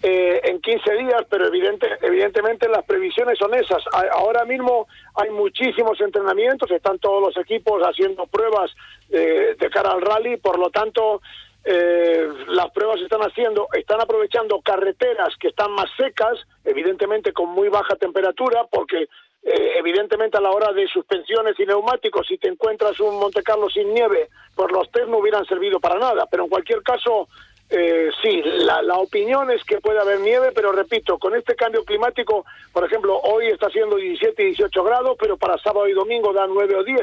Eh, 0.05 0.41
en 0.45 0.61
15 0.61 0.95
días, 0.95 1.23
pero 1.31 1.47
evidente, 1.47 1.87
evidentemente 2.01 2.69
las 2.69 2.85
previsiones 2.85 3.39
son 3.39 3.55
esas. 3.55 3.85
ahora 4.13 4.45
mismo 4.45 4.89
hay 5.15 5.31
muchísimos 5.31 6.01
entrenamientos, 6.01 6.69
están 6.73 6.99
todos 6.99 7.23
los 7.23 7.37
equipos 7.37 7.81
haciendo 7.83 8.27
pruebas 8.27 8.73
eh, 9.11 9.55
de 9.57 9.71
cara 9.71 9.93
al 9.93 10.01
rally, 10.01 10.39
por 10.39 10.59
lo 10.59 10.71
tanto, 10.71 11.23
eh, 11.65 12.29
las 12.49 12.71
pruebas 12.73 13.01
están 13.01 13.21
haciendo, 13.21 13.69
están 13.73 14.01
aprovechando 14.01 14.61
carreteras 14.61 15.35
que 15.39 15.49
están 15.49 15.73
más 15.73 15.91
secas, 15.97 16.39
evidentemente 16.65 17.33
con 17.33 17.51
muy 17.51 17.69
baja 17.69 17.97
temperatura, 17.97 18.67
porque 18.71 19.09
evidentemente 19.45 20.39
a 20.39 20.41
la 20.41 20.53
hora 20.53 20.73
de 20.73 20.87
suspensiones 20.87 21.59
y 21.59 21.67
neumáticos, 21.67 22.29
si 22.29 22.39
te 22.39 22.47
encuentras 22.47 23.01
un 23.01 23.19
Monte 23.19 23.43
Carlo 23.43 23.69
sin 23.69 23.93
nieve, 23.93 24.29
pues 24.55 24.71
los 24.71 24.89
test 24.93 25.09
no 25.09 25.19
hubieran 25.19 25.45
servido 25.47 25.81
para 25.81 25.99
nada, 25.99 26.29
pero 26.31 26.45
en 26.45 26.49
cualquier 26.49 26.81
caso 26.85 27.27
eh, 27.75 28.11
sí, 28.21 28.43
la, 28.43 28.99
opinión 28.99 29.51
es 29.51 29.65
que 29.65 29.81
puede 29.81 29.99
haber 29.99 30.21
nieve, 30.21 30.53
pero 30.55 30.73
repito, 30.73 31.19
con 31.19 31.35
este 31.35 31.55
cambio 31.55 31.83
climático, 31.87 32.45
por 32.71 32.85
ejemplo, 32.85 33.19
hoy 33.19 33.47
está 33.47 33.69
haciendo 33.69 33.97
17 33.97 34.43
y 34.43 34.47
18 34.49 34.85
grados, 34.85 35.17
pero 35.19 35.39
para 35.39 35.57
sábado 35.57 35.89
y 35.89 35.93
domingo 35.93 36.35
dan 36.35 36.51
9 36.53 36.77
o 36.77 36.85
10. 36.85 37.01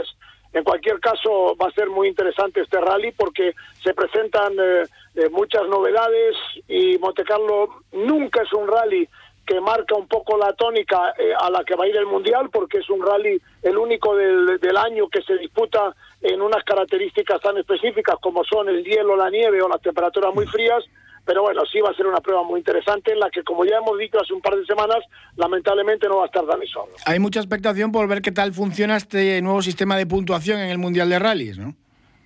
En 0.52 0.64
cualquier 0.64 1.00
caso, 1.00 1.56
va 1.62 1.68
a 1.68 1.72
ser 1.72 1.90
muy 1.90 2.08
interesante 2.08 2.62
este 2.62 2.82
rally 2.82 3.12
porque 3.12 3.54
se 3.84 3.94
presentan 3.94 4.54
eh, 4.60 4.84
eh, 5.16 5.30
muchas 5.30 5.68
novedades 5.68 6.36
y 6.68 6.98
Montecarlo 6.98 7.84
nunca 7.92 8.42
es 8.42 8.52
un 8.54 8.68
rally 8.68 9.08
que 9.46 9.62
marca 9.62 9.96
un 9.96 10.08
poco 10.08 10.38
la 10.38 10.54
tónica 10.54 11.14
eh, 11.18 11.34
a 11.40 11.50
la 11.50 11.64
que 11.64 11.76
va 11.76 11.86
a 11.86 11.88
ir 11.88 11.98
el 11.98 12.06
Mundial, 12.06 12.50
porque 12.52 12.80
es 12.80 12.90
un 12.90 13.06
rally 13.06 13.40
el 13.64 13.78
único 13.78 14.16
del, 14.16 14.60
del, 14.60 14.78
año 14.78 15.08
que 15.08 15.22
se 15.24 15.38
disputa 15.38 15.96
en 16.22 16.42
unas 16.42 16.64
características 16.64 17.42
tan 17.42 17.58
específicas 17.58 18.18
como 18.22 18.44
son 18.44 18.70
el 18.70 18.84
hielo, 18.84 19.16
la 19.16 19.30
nieve 19.30 19.62
o 19.62 19.68
las 19.68 19.82
temperaturas 19.82 20.34
muy 20.34 20.46
frías. 20.46 20.84
Pero 21.30 21.44
bueno, 21.44 21.62
sí 21.72 21.80
va 21.80 21.92
a 21.92 21.94
ser 21.94 22.08
una 22.08 22.22
prueba 22.22 22.42
muy 22.42 22.58
interesante 22.58 23.12
en 23.12 23.20
la 23.20 23.30
que, 23.30 23.44
como 23.44 23.64
ya 23.64 23.78
hemos 23.78 23.96
dicho 24.00 24.18
hace 24.20 24.34
un 24.34 24.42
par 24.42 24.56
de 24.56 24.66
semanas, 24.66 24.98
lamentablemente 25.36 26.08
no 26.08 26.18
va 26.18 26.24
a 26.24 26.26
estar 26.26 26.44
Dani 26.44 26.66
solo. 26.66 26.92
Hay 27.06 27.20
mucha 27.20 27.40
expectación 27.40 27.92
por 27.92 28.08
ver 28.08 28.24
qué 28.24 28.32
tal 28.32 28.52
funciona 28.52 28.98
este 28.98 29.40
nuevo 29.44 29.62
sistema 29.62 29.96
de 29.96 30.08
puntuación 30.08 30.60
en 30.60 30.70
el 30.72 30.80
Mundial 30.80 31.08
de 31.08 31.20
Rallys, 31.20 31.60
¿no? 31.60 31.76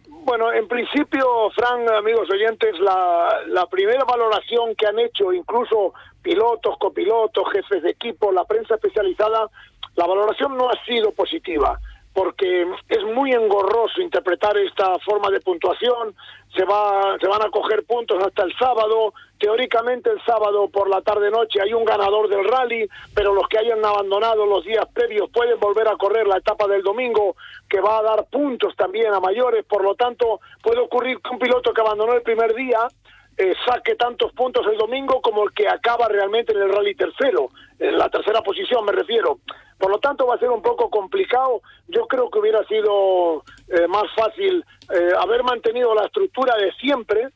Bueno, 0.07 0.53
en 0.53 0.69
principio, 0.69 1.25
Fran, 1.53 1.85
amigos 1.89 2.29
oyentes, 2.31 2.79
la, 2.79 3.41
la 3.49 3.65
primera 3.65 4.05
valoración 4.05 4.73
que 4.77 4.87
han 4.87 4.97
hecho 4.99 5.33
incluso 5.33 5.93
pilotos, 6.21 6.77
copilotos, 6.79 7.43
jefes 7.51 7.83
de 7.83 7.89
equipo, 7.89 8.31
la 8.31 8.45
prensa 8.45 8.75
especializada, 8.75 9.49
la 9.97 10.07
valoración 10.07 10.55
no 10.55 10.69
ha 10.69 10.85
sido 10.85 11.11
positiva 11.11 11.77
porque 12.13 12.67
es 12.89 13.03
muy 13.15 13.31
engorroso 13.31 13.99
interpretar 13.99 14.55
esta 14.57 14.97
forma 14.99 15.29
de 15.31 15.41
puntuación, 15.41 16.15
se 16.55 16.63
va 16.63 17.17
se 17.19 17.27
van 17.27 17.41
a 17.41 17.49
coger 17.49 17.83
puntos 17.85 18.23
hasta 18.23 18.43
el 18.43 18.55
sábado, 18.57 19.13
teóricamente 19.39 20.11
el 20.11 20.23
sábado 20.23 20.69
por 20.69 20.89
la 20.89 21.01
tarde 21.01 21.31
noche 21.31 21.59
hay 21.61 21.73
un 21.73 21.83
ganador 21.83 22.29
del 22.29 22.45
rally, 22.45 22.87
pero 23.15 23.33
los 23.33 23.47
que 23.47 23.57
hayan 23.57 23.83
abandonado 23.83 24.45
los 24.45 24.63
días 24.63 24.85
previos 24.93 25.29
pueden 25.31 25.59
volver 25.59 25.87
a 25.87 25.97
correr 25.97 26.27
la 26.27 26.37
etapa 26.37 26.67
del 26.67 26.83
domingo 26.83 27.35
que 27.67 27.81
va 27.81 27.97
a 27.97 28.03
dar 28.03 28.25
puntos 28.25 28.75
también 28.75 29.11
a 29.13 29.19
mayores, 29.19 29.65
por 29.65 29.83
lo 29.83 29.95
tanto 29.95 30.39
puede 30.61 30.79
ocurrir 30.79 31.19
que 31.19 31.31
un 31.31 31.39
piloto 31.39 31.73
que 31.73 31.81
abandonó 31.81 32.13
el 32.13 32.21
primer 32.21 32.53
día 32.53 32.87
eh, 33.35 33.55
saque 33.65 33.95
tantos 33.95 34.31
puntos 34.33 34.63
el 34.67 34.77
domingo 34.77 35.19
como 35.19 35.43
el 35.43 35.53
que 35.53 35.67
acaba 35.67 36.07
realmente 36.07 36.53
en 36.53 36.61
el 36.61 36.71
rally 36.71 36.93
tercero, 36.93 37.49
en 37.79 37.97
la 37.97 38.07
tercera 38.09 38.41
posición 38.43 38.85
me 38.85 38.91
refiero. 38.91 39.39
Por 39.77 39.91
lo 39.91 39.99
tanto 39.99 40.27
va 40.27 40.35
a 40.35 40.39
ser 40.39 40.49
un 40.49 40.61
poco 40.61 40.89
complicado. 40.89 41.61
Yo 41.87 42.07
creo 42.07 42.29
que 42.29 42.39
hubiera 42.39 42.63
sido 42.65 43.43
eh, 43.67 43.87
más 43.87 44.05
fácil 44.15 44.63
eh, 44.93 45.09
haber 45.19 45.43
mantenido 45.43 45.93
la 45.93 46.05
estructura 46.05 46.55
de 46.57 46.71
siempre, 46.73 47.29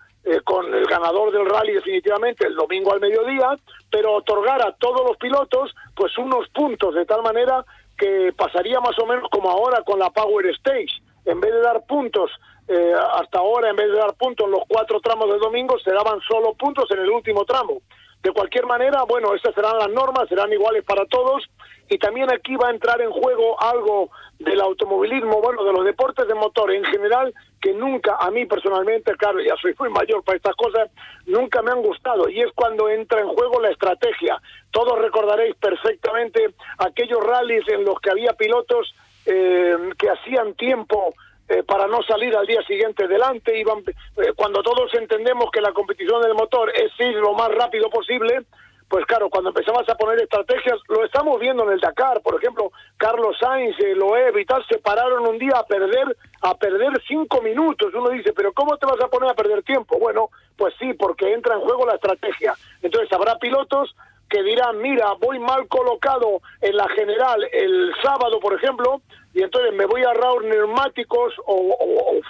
con 0.44 0.74
el 0.74 0.86
ganador 0.88 1.32
del 1.32 1.46
rally 1.46 1.72
definitivamente 1.72 2.46
el 2.46 2.54
domingo 2.54 2.92
al 2.92 3.00
mediodía, 3.00 3.58
pero 3.90 4.14
otorgar 4.14 4.62
a 4.62 4.74
todos 4.74 5.08
los 5.08 5.16
pilotos 5.16 5.74
pues 5.96 6.18
unos 6.18 6.50
puntos 6.50 6.96
de 6.96 7.06
tal 7.06 7.24
manera 7.24 7.64
que 7.98 8.34
pasaría 8.38 8.80
más 8.80 8.98
o 9.00 9.06
menos 9.06 9.30
como 9.32 9.50
ahora 9.50 9.82
con 9.84 10.00
la 10.00 10.10
Power 10.10 10.46
Stage. 10.48 11.02
En 11.26 11.40
vez 11.40 11.52
de 11.52 11.62
dar 11.62 11.86
puntos 11.86 12.32
eh, 12.68 12.94
hasta 13.14 13.40
ahora, 13.40 13.70
en 13.70 13.76
vez 13.76 13.88
de 13.92 13.98
dar 13.98 14.14
puntos 14.16 14.46
en 14.46 14.52
los 14.52 14.64
cuatro 14.68 15.00
tramos 15.02 15.30
del 15.30 15.40
domingo, 15.40 15.78
se 15.80 15.92
daban 15.92 16.20
solo 16.22 16.54
puntos 16.54 16.90
en 16.92 17.00
el 17.00 17.10
último 17.10 17.46
tramo. 17.46 17.82
De 18.22 18.32
cualquier 18.32 18.66
manera, 18.66 19.04
bueno, 19.04 19.34
estas 19.34 19.56
serán 19.56 19.78
las 19.78 19.90
normas, 19.90 20.28
serán 20.28 20.52
iguales 20.52 20.84
para 20.84 21.06
todos. 21.06 21.44
Y 21.90 21.98
también 21.98 22.32
aquí 22.32 22.56
va 22.56 22.68
a 22.68 22.72
entrar 22.72 23.02
en 23.02 23.12
juego 23.12 23.62
algo 23.62 24.10
del 24.40 24.60
automovilismo, 24.62 25.42
bueno, 25.42 25.64
de 25.64 25.74
los 25.74 25.86
deportes 25.86 26.28
de 26.28 26.36
motor 26.36 26.72
en 26.72 26.84
general, 26.84 27.34
que 27.62 27.74
nunca, 27.74 28.18
a 28.20 28.30
mí 28.30 28.46
personalmente, 28.46 29.16
claro, 29.16 29.40
ya 29.40 29.56
soy 29.62 29.74
muy 29.80 29.90
mayor 29.90 30.24
para 30.24 30.38
estas 30.38 30.56
cosas, 30.56 30.90
nunca 31.26 31.62
me 31.62 31.72
han 31.72 31.82
gustado. 31.82 32.30
Y 32.30 32.42
es 32.42 32.52
cuando 32.54 32.90
entra 32.90 33.22
en 33.22 33.28
juego 33.30 33.62
la 33.62 33.72
estrategia. 33.72 34.40
Todos 34.72 35.00
recordaréis 35.00 35.56
perfectamente 35.56 36.54
aquellos 36.78 37.24
rallies 37.24 37.68
en 37.70 37.84
los 37.84 38.00
que 38.00 38.12
había 38.12 38.34
pilotos 38.34 38.94
eh, 39.26 39.76
que 39.98 40.10
hacían 40.10 40.54
tiempo 40.56 41.14
eh, 41.50 41.64
para 41.64 41.88
no 41.88 42.04
salir 42.04 42.36
al 42.36 42.46
día 42.46 42.62
siguiente 42.64 43.08
delante. 43.08 43.58
Iban, 43.58 43.80
eh, 43.80 44.34
cuando 44.36 44.62
todos 44.62 44.94
entendemos 44.94 45.50
que 45.52 45.62
la 45.62 45.72
competición 45.72 46.22
del 46.22 46.34
motor 46.34 46.72
es 46.76 46.92
ir 47.00 47.16
lo 47.16 47.34
más 47.34 47.50
rápido 47.50 47.90
posible, 47.90 48.44
pues 48.90 49.06
claro, 49.06 49.30
cuando 49.30 49.50
empezamos 49.50 49.88
a 49.90 49.96
poner 49.96 50.22
estrategias, 50.22 50.78
lo 50.88 51.04
estamos 51.04 51.40
viendo 51.40 51.64
en 51.64 51.72
el 51.72 51.80
Dakar, 51.80 52.22
por 52.22 52.36
ejemplo, 52.36 52.72
Carlos 52.96 53.38
Sainz, 53.40 53.76
Loeb 53.96 54.38
y 54.38 54.46
tal, 54.46 54.66
se 54.68 54.78
pararon 54.80 55.28
un 55.28 55.38
día 55.38 55.58
a 55.58 55.66
perder, 55.66 56.16
a 56.42 56.56
perder 56.56 57.02
cinco 57.06 57.42
minutos. 57.42 57.94
Uno 57.94 58.10
dice, 58.10 58.32
pero 58.34 58.54
¿cómo 58.54 58.78
te 58.78 58.86
vas 58.86 59.02
a 59.02 59.10
poner 59.10 59.30
a 59.30 59.36
perder 59.36 59.64
tiempo? 59.64 60.00
Bueno, 60.00 60.30
pues 60.56 60.74
sí, 60.80 60.94
porque 60.94 61.34
entra 61.34 61.56
en 61.56 61.62
juego 61.62 61.86
la 61.86 61.96
estrategia. 61.96 62.54
Entonces 62.82 63.12
habrá 63.12 63.38
pilotos 63.38 63.94
que 64.30 64.44
dirán, 64.44 64.82
mira, 64.82 65.14
voy 65.20 65.40
mal 65.40 65.68
colocado 65.68 66.42
en 66.62 66.76
la 66.76 66.88
general 66.90 67.48
el 67.52 67.94
sábado, 68.04 68.40
por 68.40 68.54
ejemplo, 68.54 69.02
y 69.34 69.42
entonces 69.42 69.74
me 69.74 69.86
voy 69.86 70.04
a 70.04 70.08
ahorrar 70.08 70.44
neumáticos 70.44 71.34
o, 71.46 71.78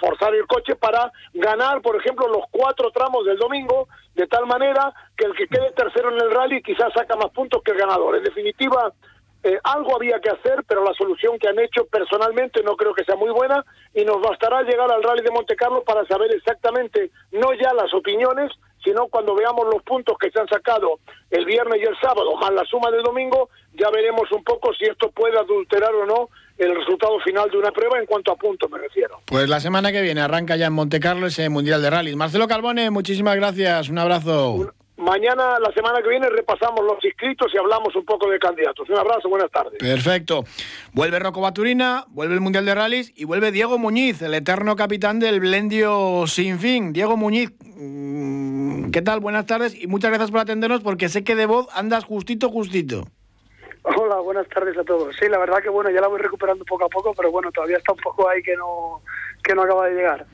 forzar 0.00 0.34
el 0.34 0.46
coche 0.46 0.76
para 0.76 1.10
ganar, 1.34 1.80
por 1.80 1.96
ejemplo, 1.96 2.28
los 2.28 2.44
cuatro 2.50 2.90
tramos 2.90 3.24
del 3.24 3.38
domingo, 3.38 3.88
de 4.14 4.26
tal 4.26 4.46
manera 4.46 4.92
que 5.16 5.26
el 5.26 5.34
que 5.34 5.48
quede 5.48 5.72
tercero 5.72 6.10
en 6.12 6.20
el 6.20 6.30
rally 6.30 6.62
quizás 6.62 6.92
saca 6.92 7.16
más 7.16 7.30
puntos 7.30 7.62
que 7.64 7.72
el 7.72 7.78
ganador. 7.78 8.16
En 8.16 8.24
definitiva, 8.24 8.92
eh, 9.42 9.58
algo 9.64 9.96
había 9.96 10.20
que 10.20 10.30
hacer, 10.30 10.64
pero 10.66 10.84
la 10.84 10.92
solución 10.94 11.38
que 11.38 11.48
han 11.48 11.58
hecho 11.58 11.86
personalmente 11.86 12.62
no 12.62 12.76
creo 12.76 12.92
que 12.92 13.04
sea 13.04 13.16
muy 13.16 13.30
buena 13.30 13.64
y 13.94 14.04
nos 14.04 14.20
bastará 14.20 14.62
llegar 14.62 14.90
al 14.92 15.02
rally 15.02 15.22
de 15.22 15.30
Monte 15.30 15.56
Carlo 15.56 15.82
para 15.84 16.04
saber 16.06 16.32
exactamente, 16.34 17.10
no 17.32 17.52
ya 17.54 17.72
las 17.72 17.92
opiniones, 17.94 18.52
sino 18.82 19.06
cuando 19.08 19.34
veamos 19.34 19.66
los 19.72 19.82
puntos 19.82 20.16
que 20.18 20.30
se 20.30 20.40
han 20.40 20.48
sacado 20.48 20.98
el 21.30 21.44
viernes 21.44 21.80
y 21.80 21.84
el 21.84 21.96
sábado, 22.00 22.36
más 22.36 22.52
la 22.52 22.64
suma 22.64 22.90
del 22.90 23.02
domingo, 23.02 23.50
ya 23.74 23.90
veremos 23.90 24.30
un 24.32 24.44
poco 24.44 24.72
si 24.74 24.84
esto 24.84 25.10
puede 25.10 25.38
adulterar 25.38 25.94
o 25.94 26.06
no 26.06 26.28
el 26.58 26.74
resultado 26.74 27.18
final 27.20 27.50
de 27.50 27.58
una 27.58 27.70
prueba 27.70 27.98
en 27.98 28.06
cuanto 28.06 28.32
a 28.32 28.36
puntos 28.36 28.70
me 28.70 28.78
refiero. 28.78 29.20
Pues 29.26 29.48
la 29.48 29.60
semana 29.60 29.92
que 29.92 30.02
viene 30.02 30.20
arranca 30.20 30.56
ya 30.56 30.66
en 30.66 30.72
Monte 30.72 31.00
Carlo 31.00 31.26
ese 31.26 31.48
Mundial 31.48 31.82
de 31.82 31.90
Rally. 31.90 32.16
Marcelo 32.16 32.48
Carbone, 32.48 32.90
muchísimas 32.90 33.36
gracias, 33.36 33.88
un 33.88 33.98
abrazo. 33.98 34.72
Mañana, 34.98 35.60
la 35.60 35.70
semana 35.72 36.02
que 36.02 36.08
viene, 36.08 36.28
repasamos 36.28 36.84
los 36.84 37.02
inscritos 37.04 37.54
y 37.54 37.56
hablamos 37.56 37.94
un 37.94 38.04
poco 38.04 38.28
de 38.28 38.38
candidatos. 38.40 38.90
Un 38.90 38.98
abrazo, 38.98 39.28
buenas 39.28 39.48
tardes. 39.50 39.78
Perfecto. 39.78 40.44
Vuelve 40.92 41.20
Rocco 41.20 41.40
Baturina, 41.40 42.04
vuelve 42.08 42.34
el 42.34 42.40
Mundial 42.40 42.64
de 42.64 42.74
Rallys 42.74 43.12
y 43.14 43.24
vuelve 43.24 43.52
Diego 43.52 43.78
Muñiz, 43.78 44.20
el 44.22 44.34
eterno 44.34 44.74
capitán 44.74 45.20
del 45.20 45.38
Blendio 45.38 46.26
Sin 46.26 46.58
Fin. 46.58 46.92
Diego 46.92 47.16
Muñiz, 47.16 47.52
mm, 47.76 48.90
¿qué 48.90 49.00
tal? 49.00 49.20
Buenas 49.20 49.46
tardes 49.46 49.80
y 49.80 49.86
muchas 49.86 50.10
gracias 50.10 50.32
por 50.32 50.40
atendernos 50.40 50.80
porque 50.80 51.08
sé 51.08 51.22
que 51.22 51.36
de 51.36 51.46
voz 51.46 51.68
andas 51.74 52.04
justito, 52.04 52.50
justito. 52.50 53.04
Hola, 53.84 54.16
buenas 54.16 54.48
tardes 54.48 54.76
a 54.76 54.82
todos. 54.82 55.14
Sí, 55.16 55.28
la 55.28 55.38
verdad 55.38 55.62
que 55.62 55.68
bueno, 55.68 55.90
ya 55.90 56.00
la 56.00 56.08
voy 56.08 56.20
recuperando 56.20 56.64
poco 56.64 56.86
a 56.86 56.88
poco, 56.88 57.14
pero 57.14 57.30
bueno, 57.30 57.52
todavía 57.52 57.78
está 57.78 57.92
un 57.92 58.00
poco 58.00 58.28
ahí 58.28 58.42
que 58.42 58.56
no, 58.56 59.00
que 59.44 59.54
no 59.54 59.62
acaba 59.62 59.86
de 59.86 59.94
llegar. 59.94 60.26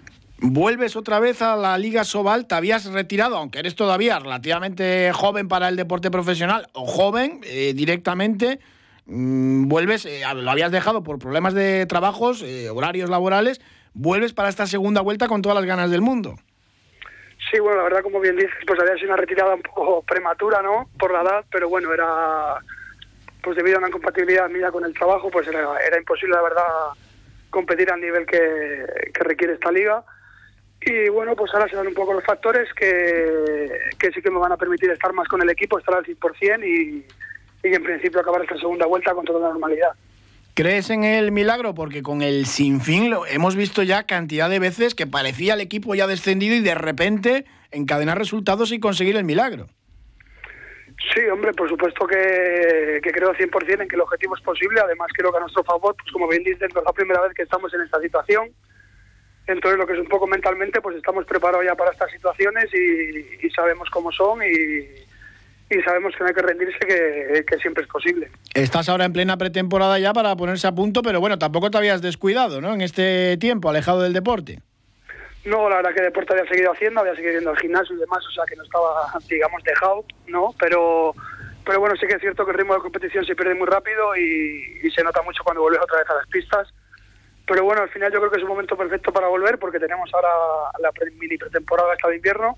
Vuelves 0.47 0.95
otra 0.95 1.21
vez 1.21 1.41
a 1.41 1.57
la 1.57 1.79
Liga 1.79 2.05
Sobal, 2.05 2.47
te 2.47 2.55
habías 2.55 2.85
retirado, 2.93 3.39
aunque 3.39 3.61
eres 3.61 3.75
todavía 3.75 4.19
relativamente 4.19 5.11
joven 5.15 5.49
para 5.49 5.71
el 5.71 5.77
deporte 5.77 6.11
profesional, 6.11 6.67
o 6.75 6.85
joven 6.85 7.41
eh, 7.45 7.73
directamente, 7.75 8.61
mm, 9.07 9.69
vuelves, 9.69 10.05
eh, 10.05 10.21
lo 10.35 10.51
habías 10.51 10.71
dejado 10.71 11.03
por 11.03 11.19
problemas 11.19 11.55
de 11.55 11.87
trabajos, 11.87 12.43
eh, 12.43 12.69
horarios 12.69 13.09
laborales, 13.09 13.63
vuelves 13.95 14.35
para 14.35 14.51
esta 14.51 14.67
segunda 14.67 15.01
vuelta 15.01 15.29
con 15.29 15.41
todas 15.41 15.57
las 15.57 15.65
ganas 15.65 15.91
del 15.91 16.03
mundo. 16.03 16.35
Sí, 17.51 17.59
bueno, 17.59 17.79
la 17.79 17.85
verdad, 17.85 18.03
como 18.03 18.21
bien 18.21 18.37
dices, 18.37 18.53
pues 18.67 18.79
había 18.79 18.97
sido 18.97 19.15
una 19.15 19.17
retirada 19.17 19.55
un 19.55 19.63
poco 19.63 20.03
prematura, 20.03 20.61
¿no? 20.61 20.91
Por 20.99 21.11
la 21.11 21.23
edad, 21.23 21.45
pero 21.51 21.71
bueno, 21.71 21.91
era, 21.91 22.57
pues 23.43 23.57
debido 23.57 23.77
a 23.77 23.79
una 23.79 23.89
incompatibilidad 23.89 24.51
mía 24.51 24.71
con 24.71 24.85
el 24.85 24.93
trabajo, 24.93 25.31
pues 25.31 25.49
era, 25.49 25.99
imposible, 25.99 26.35
la 26.35 26.43
verdad, 26.43 26.65
competir 27.49 27.91
al 27.91 28.03
nivel 28.03 28.27
que, 28.27 29.11
que 29.11 29.25
requiere 29.25 29.55
esta 29.55 29.73
liga 29.73 30.05
y 30.87 31.09
bueno, 31.09 31.35
pues 31.37 31.53
ahora 31.55 31.69
se 31.69 31.77
dan 31.77 31.87
un 31.87 31.95
poco 31.95 32.13
los 32.13 32.25
factores 32.25 32.69
que, 32.75 33.71
que 33.99 34.11
sí 34.13 34.21
que 34.21 34.31
me 34.31 34.39
van 34.39 34.53
a 34.53 34.57
permitir 34.57 34.91
estar 34.91 35.13
más 35.13 35.29
con 35.29 35.43
el 35.43 35.51
equipo, 35.51 35.79
estar 35.79 35.95
al 35.95 36.05
100% 36.05 36.65
y, 36.65 37.05
y 37.69 37.75
en 37.75 37.83
principio 37.83 38.21
acabar 38.21 38.43
esta 38.43 38.59
segunda 38.59 38.87
vuelta 38.87 39.15
con 39.15 39.25
toda 39.25 39.41
la 39.41 39.49
normalidad. 39.49 39.93
¿Crees 40.55 40.91
en 40.91 41.03
el 41.03 41.33
milagro? 41.33 41.75
Porque 41.75 42.03
con 42.03 42.23
el 42.23 42.47
sinfín 42.47 43.11
lo 43.11 43.27
hemos 43.27 43.57
visto 43.57 43.83
ya 43.83 44.05
cantidad 44.05 44.49
de 44.49 44.61
veces 44.61 44.95
que 44.95 45.07
parecía 45.07 45.55
el 45.55 45.61
equipo 45.61 45.95
ya 45.97 46.07
descendido 46.07 46.55
y 46.55 46.61
de 46.61 46.77
repente 46.77 47.45
encadenar 47.73 48.19
resultados 48.19 48.71
y 48.71 48.79
conseguir 48.79 49.17
el 49.17 49.25
milagro. 49.25 49.67
Sí, 51.13 51.21
hombre, 51.33 51.53
por 51.55 51.69
supuesto 51.69 52.07
que, 52.07 53.01
que 53.03 53.11
creo 53.11 53.35
100% 53.35 53.83
en 53.83 53.89
que 53.89 53.97
el 53.97 54.03
objetivo 54.03 54.37
es 54.37 54.43
posible. 54.43 54.81
Además, 54.81 55.09
creo 55.13 55.33
que 55.33 55.39
a 55.39 55.41
nuestro 55.41 55.65
favor, 55.65 55.97
pues 55.97 56.13
como 56.13 56.29
bien 56.29 56.45
dices, 56.45 56.73
no 56.73 56.81
es 56.81 56.87
la 56.87 56.93
primera 56.93 57.21
vez 57.23 57.35
que 57.35 57.43
estamos 57.43 57.75
en 57.75 57.81
esta 57.81 58.01
situación. 58.01 58.51
Entonces, 59.47 59.79
lo 59.79 59.87
que 59.87 59.93
es 59.93 59.99
un 59.99 60.09
poco 60.09 60.27
mentalmente, 60.27 60.81
pues 60.81 60.97
estamos 60.97 61.27
preparados 61.27 61.65
ya 61.65 61.75
para 61.75 61.91
estas 61.91 62.11
situaciones 62.11 62.67
y, 62.73 63.51
sabemos 63.51 63.91
cómo 63.91 64.11
son 64.11 64.43
y, 64.43 65.83
sabemos 65.85 66.15
que 66.17 66.21
no 66.21 66.29
hay 66.29 66.35
que 66.35 66.43
rendirse, 66.43 66.79
que, 66.79 67.59
siempre 67.61 67.83
es 67.85 67.89
posible. 67.91 68.31
Estás 68.55 68.89
ahora 68.89 69.05
en 69.05 69.13
plena 69.13 69.37
pretemporada 69.37 69.99
ya 69.99 70.13
para 70.13 70.35
ponerse 70.37 70.67
a 70.67 70.73
punto, 70.73 71.03
pero 71.03 71.21
bueno, 71.21 71.39
tampoco 71.39 71.71
te 71.71 71.79
habías 71.79 72.01
descuidado, 72.01 72.61
¿no? 72.61 72.73
En 72.73 72.81
este 72.81 73.37
tiempo, 73.37 73.69
alejado 73.69 74.03
del 74.03 74.13
deporte. 74.13 74.61
No, 75.45 75.69
la 75.69 75.77
verdad 75.77 75.95
que 75.95 76.03
deporte 76.03 76.33
había 76.33 76.49
seguido 76.49 76.73
haciendo, 76.73 77.01
había 77.01 77.15
seguido 77.15 77.35
yendo 77.35 77.51
al 77.51 77.59
gimnasio 77.59 77.95
y 77.95 77.99
demás, 77.99 78.25
o 78.27 78.31
sea 78.31 78.45
que 78.49 78.57
no 78.57 78.63
estaba, 78.63 79.13
digamos, 79.29 79.63
dejado, 79.63 80.05
¿no? 80.27 80.55
Pero, 80.59 81.15
pero 81.67 81.81
bueno, 81.81 81.97
sí 81.97 82.07
que 82.07 82.15
es 82.15 82.21
cierto 82.21 82.47
que 82.47 82.53
el 82.53 82.59
ritmo 82.59 82.75
de 82.75 82.81
competición 82.81 83.27
se 83.27 83.37
pierde 83.37 83.55
muy 83.55 83.67
rápido 83.67 84.17
y, 84.17 84.81
y 84.83 84.91
se 84.91 85.05
nota 85.05 85.21
mucho 85.21 85.45
cuando 85.45 85.61
vuelves 85.61 85.83
otra 85.83 85.99
vez 85.99 86.09
a 86.09 86.15
las 86.15 86.27
pistas 86.29 86.73
pero 87.47 87.65
bueno, 87.65 87.83
al 87.83 87.91
final 87.91 88.13
yo 88.13 88.19
creo 88.21 88.31
que 88.31 88.39
es 88.39 88.43
un 88.43 88.49
momento 88.49 88.77
perfecto 88.77 89.13
para 89.13 89.29
volver 89.29 89.59
porque 89.59 89.79
tenemos 89.79 90.11
ahora 90.15 90.29
la 90.81 90.91
mini 91.19 91.37
pretemporada 91.37 91.93
esta 91.93 92.09
de 92.09 92.17
invierno 92.17 92.57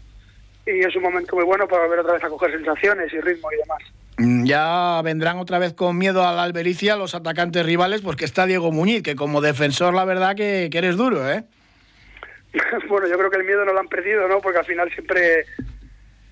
y 0.64 0.80
es 0.80 0.94
un 0.96 1.02
momento 1.02 1.34
muy 1.34 1.44
bueno 1.44 1.66
para 1.66 1.82
volver 1.82 2.00
otra 2.00 2.14
vez 2.14 2.24
a 2.24 2.28
coger 2.28 2.52
sensaciones 2.52 3.12
y 3.12 3.20
ritmo 3.20 3.50
y 3.52 3.56
demás. 3.56 3.82
Mm, 4.18 4.46
ya 4.46 5.00
vendrán 5.02 5.38
otra 5.38 5.58
vez 5.58 5.74
con 5.74 5.98
miedo 5.98 6.26
a 6.26 6.32
la 6.32 6.44
albericia 6.44 6.96
los 6.96 7.14
atacantes 7.14 7.66
rivales 7.66 8.00
porque 8.00 8.24
está 8.24 8.46
Diego 8.46 8.70
Muñiz, 8.70 9.02
que 9.02 9.16
como 9.16 9.40
defensor 9.40 9.92
la 9.92 10.04
verdad 10.04 10.36
que, 10.36 10.70
eres 10.72 10.96
duro, 10.96 11.28
¿eh? 11.30 11.44
bueno, 12.88 13.08
yo 13.08 13.18
creo 13.18 13.30
que 13.30 13.38
el 13.38 13.44
miedo 13.44 13.64
no 13.64 13.72
lo 13.72 13.80
han 13.80 13.88
perdido, 13.88 14.28
¿no? 14.28 14.40
Porque 14.40 14.58
al 14.58 14.64
final 14.64 14.90
siempre 14.92 15.44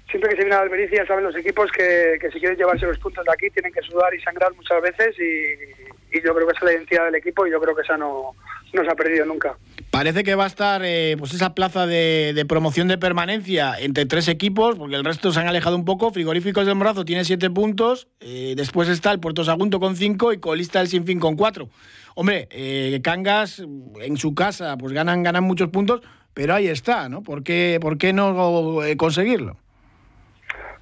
siempre 0.08 0.30
que 0.30 0.36
se 0.36 0.42
viene 0.42 0.54
a 0.54 0.58
la 0.58 0.64
albericia 0.64 1.04
saben 1.06 1.24
los 1.24 1.36
equipos 1.36 1.72
que, 1.72 2.18
que 2.20 2.30
si 2.30 2.38
quieren 2.38 2.56
llevarse 2.56 2.86
los 2.86 2.98
puntos 2.98 3.24
de 3.24 3.32
aquí 3.32 3.50
tienen 3.50 3.72
que 3.72 3.82
sudar 3.82 4.14
y 4.14 4.20
sangrar 4.20 4.54
muchas 4.54 4.80
veces 4.80 5.16
y, 5.18 5.93
y 6.18 6.22
yo 6.24 6.34
creo 6.34 6.46
que 6.46 6.52
esa 6.52 6.60
es 6.60 6.64
la 6.64 6.72
identidad 6.72 7.04
del 7.06 7.14
equipo 7.16 7.46
y 7.46 7.50
yo 7.50 7.60
creo 7.60 7.74
que 7.74 7.82
esa 7.82 7.96
no, 7.96 8.34
no 8.72 8.84
se 8.84 8.90
ha 8.90 8.94
perdido 8.94 9.26
nunca. 9.26 9.56
Parece 9.90 10.24
que 10.24 10.34
va 10.34 10.44
a 10.44 10.48
estar 10.48 10.82
eh, 10.84 11.16
pues 11.18 11.34
esa 11.34 11.54
plaza 11.54 11.86
de, 11.86 12.44
promoción 12.48 12.88
de 12.88 12.98
permanencia 12.98 13.74
entre 13.78 14.06
tres 14.06 14.28
equipos, 14.28 14.76
porque 14.76 14.96
el 14.96 15.04
resto 15.04 15.32
se 15.32 15.40
han 15.40 15.48
alejado 15.48 15.76
un 15.76 15.84
poco. 15.84 16.10
Frigoríficos 16.10 16.66
del 16.66 16.74
Morazo 16.74 17.04
tiene 17.04 17.24
siete 17.24 17.50
puntos, 17.50 18.08
eh, 18.20 18.54
después 18.56 18.88
está 18.88 19.12
el 19.12 19.20
Puerto 19.20 19.44
Sagunto 19.44 19.80
con 19.80 19.96
cinco 19.96 20.32
y 20.32 20.38
colista 20.38 20.80
el 20.80 20.88
Sinfín 20.88 21.20
con 21.20 21.36
cuatro. 21.36 21.68
Hombre, 22.14 22.48
eh, 22.50 23.00
Cangas 23.02 23.60
en 24.00 24.16
su 24.16 24.34
casa 24.34 24.76
pues 24.76 24.92
ganan, 24.92 25.22
ganan 25.22 25.44
muchos 25.44 25.68
puntos, 25.70 26.00
pero 26.32 26.54
ahí 26.54 26.68
está, 26.68 27.08
¿no? 27.08 27.22
¿Por 27.22 27.42
qué, 27.42 27.78
por 27.80 27.98
qué 27.98 28.12
no 28.12 28.80
conseguirlo? 28.96 29.56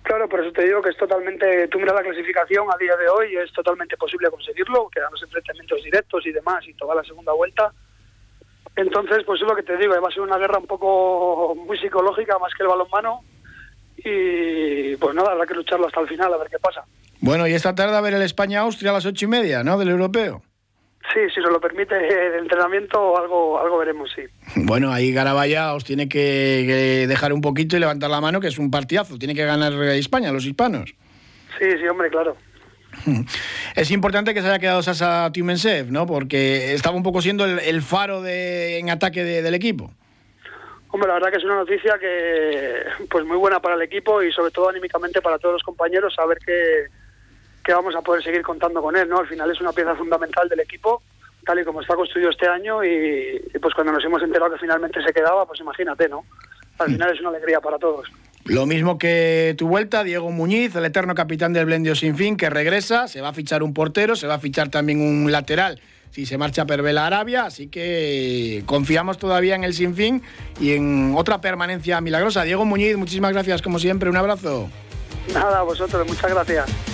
Claro, 0.03 0.29
por 0.29 0.41
eso 0.41 0.53
te 0.53 0.65
digo 0.65 0.83
que 0.83 0.91
es 0.91 0.97
totalmente, 0.97 1.69
tú 1.69 1.79
mira 1.79 1.95
la 1.95 2.03
clasificación 2.03 2.67
a 2.73 2.77
día 2.77 2.97
de 2.97 3.09
hoy, 3.09 3.37
es 3.37 3.53
totalmente 3.53 3.97
posible 3.97 4.31
conseguirlo, 4.31 4.89
quedan 4.89 5.13
los 5.13 5.23
enfrentamientos 5.23 5.83
directos 5.83 6.27
y 6.27 6.33
demás 6.33 6.67
y 6.67 6.75
toda 6.75 6.95
la 6.95 7.05
segunda 7.05 7.33
vuelta. 7.33 7.73
Entonces, 8.75 9.23
pues 9.25 9.41
es 9.41 9.47
lo 9.47 9.55
que 9.55 9.63
te 9.63 9.77
digo, 9.77 9.95
va 10.01 10.09
a 10.09 10.13
ser 10.13 10.23
una 10.23 10.39
guerra 10.39 10.59
un 10.59 10.67
poco 10.67 11.55
muy 11.55 11.79
psicológica 11.79 12.39
más 12.39 12.53
que 12.55 12.63
el 12.65 12.69
balonmano 12.69 13.21
y 13.97 14.97
pues 14.97 15.15
nada, 15.15 15.33
habrá 15.33 15.47
que 15.47 15.55
lucharlo 15.55 15.87
hasta 15.87 16.01
el 16.01 16.09
final 16.09 16.35
a 16.35 16.39
ver 16.39 16.49
qué 16.49 16.59
pasa. 16.59 16.85
Bueno, 17.21 17.47
y 17.47 17.53
esta 17.53 17.75
tarde 17.75 17.97
a 17.97 18.01
ver 18.01 18.15
el 18.15 18.23
España-Austria 18.23 18.91
a 18.91 18.95
las 18.95 19.07
ocho 19.07 19.27
y 19.27 19.29
media, 19.29 19.63
¿no? 19.63 19.79
Del 19.79 19.91
europeo. 19.91 20.43
Sí, 21.13 21.21
si 21.35 21.43
se 21.43 21.51
lo 21.51 21.61
permite 21.61 21.97
el 21.97 22.35
entrenamiento, 22.35 23.19
algo, 23.19 23.59
algo 23.61 23.79
veremos, 23.79 24.11
sí. 24.15 24.23
Bueno, 24.57 24.93
ahí 24.93 25.13
Garabaya 25.13 25.75
os 25.75 25.85
tiene 25.85 26.09
que, 26.09 27.07
dejar 27.09 27.33
un 27.33 27.41
poquito 27.41 27.77
y 27.77 27.81
levantar 27.81 28.09
la 28.09 28.21
mano, 28.21 28.41
que 28.41 28.49
es 28.49 28.59
un 28.59 28.71
partidazo. 28.71 29.19
Tiene 29.19 29.35
que 29.35 29.45
ganar 29.45 29.73
España, 29.73 30.33
los 30.33 30.47
hispanos. 30.47 30.95
Sí, 31.59 31.67
sí, 31.79 31.89
hombre, 31.89 32.09
claro. 32.09 32.37
Es 33.75 33.91
importante 33.91 34.33
que 34.33 34.43
se 34.43 34.49
haya 34.49 34.59
quedado 34.59 34.83
Sasa 34.83 35.31
Tiumensev, 35.33 35.91
¿no? 35.91 36.07
Porque 36.07 36.73
estaba 36.75 36.97
un 36.97 37.03
poco 37.03 37.21
siendo 37.21 37.45
el, 37.45 37.83
faro 37.83 38.23
de, 38.23 38.79
en 38.79 38.91
ataque 38.91 39.25
del 39.25 39.55
equipo. 39.55 39.91
Hombre, 40.89 41.09
la 41.09 41.15
verdad 41.15 41.31
que 41.31 41.39
es 41.39 41.45
una 41.45 41.57
noticia 41.57 41.99
que 41.99 42.85
pues 43.11 43.25
muy 43.25 43.39
buena 43.39 43.61
para 43.61 43.77
el 43.77 43.83
equipo 43.83 44.23
y 44.23 44.31
sobre 44.31 44.51
todo 44.51 44.69
anímicamente 44.69 45.23
para 45.23 45.39
todos 45.39 45.55
los 45.55 45.63
compañeros 45.63 46.15
saber 46.15 46.39
que 46.45 46.87
que 47.65 47.73
vamos 47.73 47.95
a 47.95 48.03
poder 48.03 48.23
seguir 48.23 48.43
contando 48.43 48.83
con 48.83 48.97
él, 48.97 49.09
¿no? 49.09 49.19
Al 49.19 49.29
final 49.29 49.51
es 49.51 49.61
una 49.61 49.73
pieza 49.73 49.95
fundamental 49.95 50.49
del 50.49 50.61
equipo, 50.61 51.03
tal 51.45 51.61
y 51.61 51.65
como 51.65 51.81
está 51.81 51.95
construido 51.95 52.31
este 52.31 52.49
año, 52.49 52.85
y, 52.85 53.41
pues 53.61 53.75
cuando 53.75 53.93
nos 53.93 54.05
hemos 54.05 54.23
enterado 54.23 54.53
que 54.53 54.59
finalmente 54.59 55.03
se 55.03 55.13
quedaba, 55.13 55.47
pues 55.47 55.61
imagínate, 55.61 56.09
¿no? 56.09 56.25
Al 56.79 56.89
mm. 56.89 56.93
final 56.93 57.13
es 57.13 57.21
una 57.21 57.29
alegría 57.31 57.61
para 57.61 57.79
todos. 57.79 58.09
Lo 58.45 58.67
mismo 58.67 58.99
que 58.99 59.55
tu 59.57 59.69
vuelta, 59.69 60.03
Diego 60.03 60.31
Muñiz, 60.31 60.75
el 60.75 60.85
eterno 60.85 61.15
capitán 61.15 61.53
del 61.53 61.67
Blendio 61.67 61.95
Sin 61.95 62.17
Fin, 62.17 62.37
que 62.37 62.51
regresa, 62.51 63.07
se 63.07 63.21
va 63.21 63.29
a 63.29 63.33
fichar 63.33 63.63
un 63.63 63.73
portero, 63.73 64.17
se 64.17 64.27
va 64.27 64.35
a 64.35 64.39
fichar 64.41 64.69
también 64.69 65.01
un 65.01 65.31
lateral 65.31 65.81
si 66.13 66.27
se 66.27 66.37
marcha 66.37 66.67
Pervela 66.67 67.07
Arabia, 67.07 67.47
así 67.47 67.69
que 67.69 68.63
confiamos 68.67 69.17
todavía 69.19 69.55
en 69.55 69.65
el 69.65 69.73
Sin 69.73 69.95
Fin 69.97 70.23
y 70.61 70.73
en 70.73 71.15
otra 71.17 71.41
permanencia 71.41 72.01
milagrosa. 72.01 72.43
Diego 72.43 72.67
Muñiz, 72.67 72.97
muchísimas 72.97 73.33
gracias 73.33 73.63
como 73.63 73.79
siempre, 73.79 74.11
un 74.11 74.17
abrazo. 74.17 74.69
Nada, 75.33 75.61
a 75.61 75.63
vosotros, 75.63 76.07
muchas 76.07 76.31
gracias. 76.31 76.92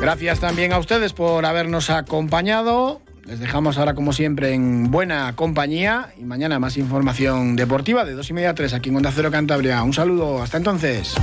Gracias 0.00 0.38
también 0.38 0.72
a 0.72 0.78
ustedes 0.78 1.12
por 1.12 1.44
habernos 1.44 1.90
acompañado. 1.90 3.00
Les 3.26 3.40
dejamos 3.40 3.76
ahora, 3.78 3.94
como 3.94 4.12
siempre, 4.12 4.54
en 4.54 4.90
buena 4.90 5.34
compañía. 5.34 6.14
Y 6.16 6.22
mañana 6.22 6.58
más 6.58 6.76
información 6.76 7.56
deportiva 7.56 8.04
de 8.04 8.14
dos 8.14 8.30
y 8.30 8.32
media 8.32 8.50
a 8.50 8.54
3 8.54 8.72
aquí 8.74 8.88
en 8.88 8.96
Onda 8.96 9.12
Cero 9.14 9.30
Cantabria. 9.30 9.82
Un 9.82 9.92
saludo, 9.92 10.40
hasta 10.40 10.56
entonces. 10.56 11.14